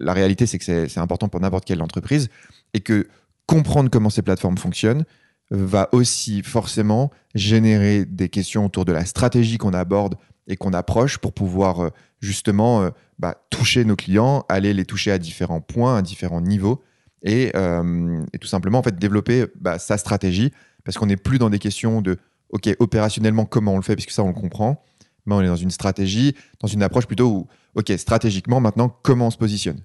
[0.00, 2.28] la réalité, c'est que c'est important pour n'importe quelle entreprise
[2.74, 3.08] et que
[3.46, 5.04] comprendre comment ces plateformes fonctionnent
[5.50, 11.18] va aussi forcément générer des questions autour de la stratégie qu'on aborde et qu'on approche
[11.18, 11.90] pour pouvoir euh,
[12.20, 16.82] justement euh, bah, toucher nos clients, aller les toucher à différents points, à différents niveaux
[17.22, 20.52] et, euh, tout simplement en fait développer bah, sa stratégie
[20.84, 22.18] parce qu'on n'est plus dans des questions de
[22.50, 24.84] ok opérationnellement comment on le fait puisque ça on le comprend,
[25.26, 29.28] mais on est dans une stratégie, dans une approche plutôt où ok, stratégiquement, maintenant, comment
[29.28, 29.80] on se positionne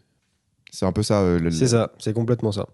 [0.71, 1.21] C'est un peu ça.
[1.21, 2.67] Euh, c'est ça, c'est complètement ça.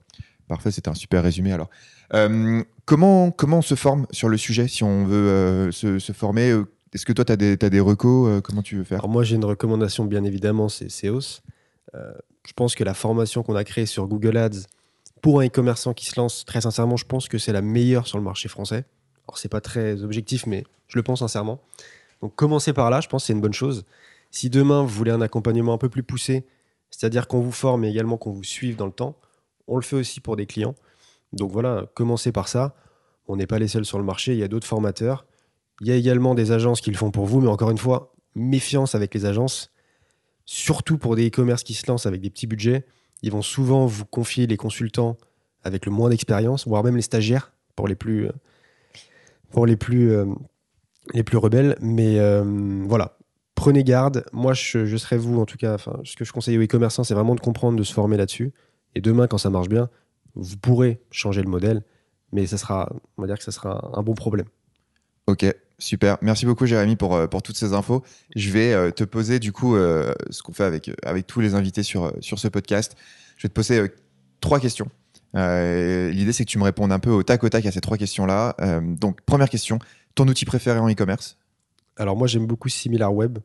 [0.50, 1.70] Parfait, c'était un super résumé alors.
[2.14, 6.50] Euh, comment, comment on se forme sur le sujet si on veut euh, se, former
[6.94, 9.08] Est-ce que toi, tu as des, des recos Comment tu veux faire?
[9.08, 11.42] Moi, j'ai une recommandation, bien évidemment, c'est SEOS.
[11.94, 14.66] je pense que la formation qu'on a créée sur Google Ads
[15.22, 18.18] pour un e-commerçant qui se lance, très sincèrement, je pense que c'est la meilleure sur
[18.18, 18.86] le marché français.
[19.28, 21.62] Alors, c'est pas très objectif, mais je le pense sincèrement.
[22.22, 23.86] Donc, commencer par là, je pense que c'est une bonne chose.
[24.32, 26.46] Si demain, vous voulez un accompagnement un peu plus poussé,
[26.90, 29.16] c'est-à-dire qu'on vous forme et également qu'on vous suive dans le temps,
[29.70, 30.76] on le fait aussi pour des clients.
[31.32, 32.76] Donc voilà, commencez par ça.
[33.28, 35.26] On n'est pas les seuls sur le marché, il y a d'autres formateurs.
[35.82, 38.14] Il y a également des agences qui le font pour vous, mais encore une fois,
[38.36, 39.72] méfiance avec les agences,
[40.46, 42.86] surtout pour des e-commerce qui se lancent avec des petits budgets.
[43.22, 45.18] Ils vont souvent vous confier les consultants
[45.64, 48.32] avec le moins d'expérience, voire même les stagiaires pour les plus, euh,
[49.56, 50.26] euh,
[51.40, 51.76] rebelles.
[51.82, 52.44] Mais euh,
[52.88, 53.18] voilà,
[53.56, 54.26] prenez garde.
[54.34, 57.36] Moi, je, serais vous, en tout cas, ce que je conseille aux e-commerçants, c'est vraiment
[57.36, 58.52] de comprendre, de se former là-dessus.
[58.96, 59.90] Et demain, quand ça marche bien,
[60.36, 61.84] vous pourrez changer le modèle,
[62.32, 64.48] mais ça sera, on va dire que ça sera un bon problème.
[65.28, 65.46] Ok,
[65.80, 68.04] Super, merci beaucoup Jérémy pour, euh, pour toutes ces infos.
[68.36, 71.56] Je vais euh, te poser du coup euh, ce qu'on fait avec, avec tous les
[71.56, 72.98] invités sur, sur ce podcast.
[73.38, 73.90] Je vais te poser
[74.42, 74.90] trois questions.
[75.34, 77.98] L'idée c'est que tu me répondes un peu au tac au tac à ces trois
[77.98, 78.56] questions-là.
[78.82, 79.80] donc première question,
[80.16, 81.38] ton outil préféré en e-commerce?
[81.96, 83.38] Alors moi j'aime beaucoup SimilarWeb.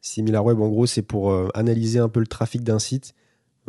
[0.00, 3.14] SimilarWeb en gros c'est pour analyser un peu le trafic d'un site,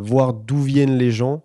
[0.02, 1.44] voir d'où viennent les gens,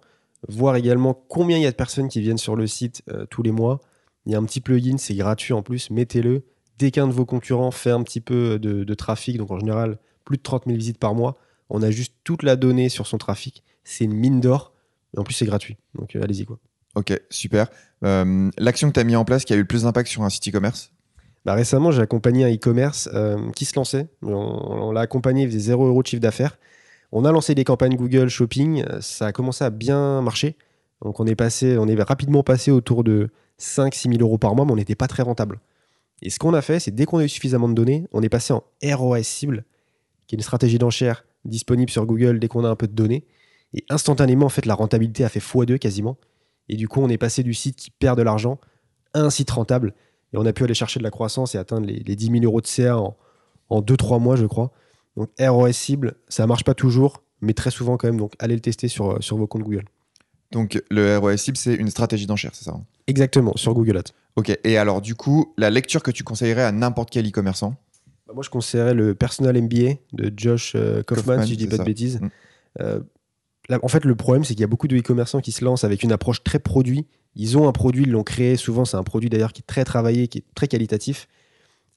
[0.49, 3.53] voir également combien il y a de personnes qui viennent sur le site tous les
[3.53, 3.81] mois
[4.27, 6.43] il y a un petit plugin, c'est gratuit en plus, mettez-le.
[6.79, 10.37] Dès qu'un de vos concurrents fait un petit peu de, trafic, donc en général plus
[10.37, 11.37] de 30 000 visites par mois,
[11.71, 13.63] on a juste toute la donnée sur son trafic.
[13.85, 14.73] C'est une mine d'or.
[15.15, 15.77] Et en plus, c'est gratuit.
[15.95, 16.45] Donc euh, allez-y.
[16.45, 16.59] quoi.
[16.97, 17.69] Ok, super.
[18.05, 20.23] Euh, l'action que tu as mis en place qui a eu le plus d'impact sur
[20.23, 20.93] un site e-commerce?
[21.45, 24.09] Bah, Récemment, j'ai accompagné un e-commerce euh, qui se lançait.
[24.23, 26.59] On, l'a accompagné, il faisait 0 euros de chiffre d'affaires.
[27.13, 28.85] On a lancé des campagnes Google Shopping.
[29.01, 30.57] Ça a commencé à bien marcher.
[31.03, 33.31] Donc on est, passé, on est rapidement passé autour de
[33.61, 35.61] 5-6 000 euros par mois, mais on n'était pas très rentable.
[36.23, 38.29] Et ce qu'on a fait, c'est dès qu'on a eu suffisamment de données, on est
[38.29, 39.65] passé en ROS cible,
[40.27, 43.25] qui est une stratégie d'enchère disponible sur Google dès qu'on a un peu de données.
[43.75, 46.17] Et instantanément, en fait, la rentabilité a fait x2 quasiment.
[46.69, 48.59] Et du coup, on est passé du site qui perd de l'argent
[49.13, 49.95] à un site rentable.
[50.33, 52.61] Et on a pu aller chercher de la croissance et atteindre les, 10 000 euros
[52.61, 53.17] de CA en,
[53.71, 54.73] 2-3 mois, je crois.
[55.17, 58.19] Donc ROS cible, ça marche pas toujours, mais très souvent quand même.
[58.19, 59.85] Donc allez le tester sur, sur vos comptes Google.
[60.53, 62.85] Donc le ROS cible, c'est une stratégie d'enchère, c'est ça hein?
[63.07, 64.13] Exactement, sur Google Ads.
[64.37, 67.77] Ok, et alors du coup, la lecture que tu conseillerais à n'importe quel e-commerçant?
[68.27, 71.79] Bah, Moi, je conseillerais le Personal MBA de Josh euh, Kaufman, si je dis pas
[71.79, 72.21] de bêtises.
[72.21, 72.29] Mm.
[72.81, 73.01] Euh,
[73.83, 76.03] en fait, le problème, c'est qu'il y a beaucoup de e-commerçants qui se lancent avec
[76.03, 77.07] une approche très produit.
[77.35, 78.57] Ils ont un produit, ils l'ont créé.
[78.57, 81.29] Souvent, c'est un produit d'ailleurs qui est très travaillé, qui est très qualitatif.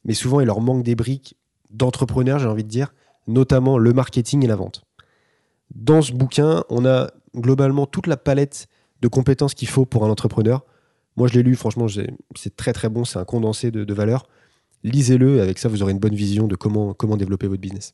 [0.06, 1.36] Mais souvent, il leur manque des briques
[1.70, 2.94] d'entrepreneurs, j'ai envie de dire,
[3.28, 4.84] notamment le marketing et la vente.
[5.76, 8.68] Dans ce bouquin, on a globalement toute la palette
[9.02, 10.66] de compétences qu'il faut pour un entrepreneur.
[11.16, 11.88] Moi, je l'ai lu, franchement,
[12.36, 14.28] c'est très très bon, c'est un condensé de, valeurs.
[14.84, 17.94] Lisez-le, avec ça, vous aurez une bonne vision de comment, comment développer votre business.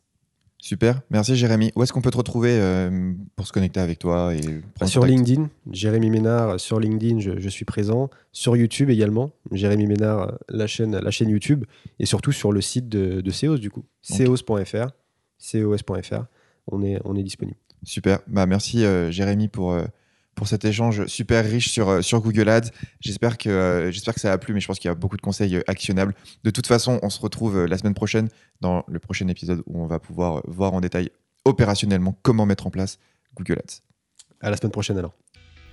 [0.57, 1.71] Super, merci Jérémy.
[1.75, 4.41] Où est-ce qu'on peut te retrouver euh, pour se connecter avec toi et
[4.87, 8.09] Sur LinkedIn, Jérémy Ménard, sur LinkedIn, je, suis présent.
[8.31, 11.65] Sur YouTube également, Jérémy Ménard, la chaîne, la chaîne YouTube.
[11.99, 13.83] Et surtout sur le site de, de Ceos, du coup.
[14.01, 14.87] Ceos.fr,
[15.51, 16.23] cos.fr,
[16.67, 17.57] on est, on est disponible.
[17.83, 19.85] Super, bah, merci euh, Jérémy pour, euh,
[20.33, 22.71] pour cet échange super riche sur, euh, sur Google Ads.
[22.99, 25.21] J'espère que, j'espère que ça a plu, mais je pense qu'il y a beaucoup de
[25.21, 26.15] conseils actionnables.
[26.43, 28.29] De toute façon, on se retrouve la semaine prochaine
[28.61, 31.11] dans le prochain épisode où on va pouvoir voir en détail
[31.45, 32.97] opérationnellement comment mettre en place
[33.35, 33.81] Google Ads.
[34.41, 35.13] À la semaine prochaine alors.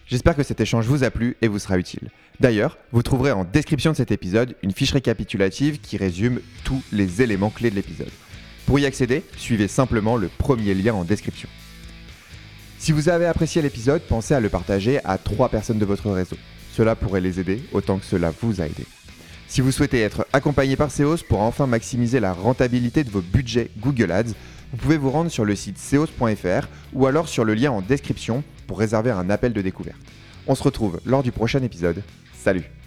[0.07, 2.11] J'espère que cet échange vous a plu et vous sera utile.
[2.41, 7.23] D'ailleurs, vous trouverez en description de cet épisode une fiche récapitulative qui résume tous les
[7.23, 8.11] éléments clés de l'épisode.
[8.67, 11.49] Pour y accéder, suivez simplement le premier lien en description.
[12.79, 16.37] Si vous avez apprécié l'épisode, pensez à le partager à trois personnes de votre réseau.
[16.73, 18.87] Cela pourrait les aider autant que cela vous a aidé.
[19.47, 23.71] Si vous souhaitez être accompagné par Seos pour enfin maximiser la rentabilité de vos budgets
[23.79, 24.33] Google Ads,
[24.73, 28.43] vous pouvez vous rendre sur le site seos.fr ou alors sur le lien en description
[28.67, 30.01] pour réserver un appel de découverte.
[30.47, 32.03] On se retrouve lors du prochain épisode.
[32.35, 32.82] Salut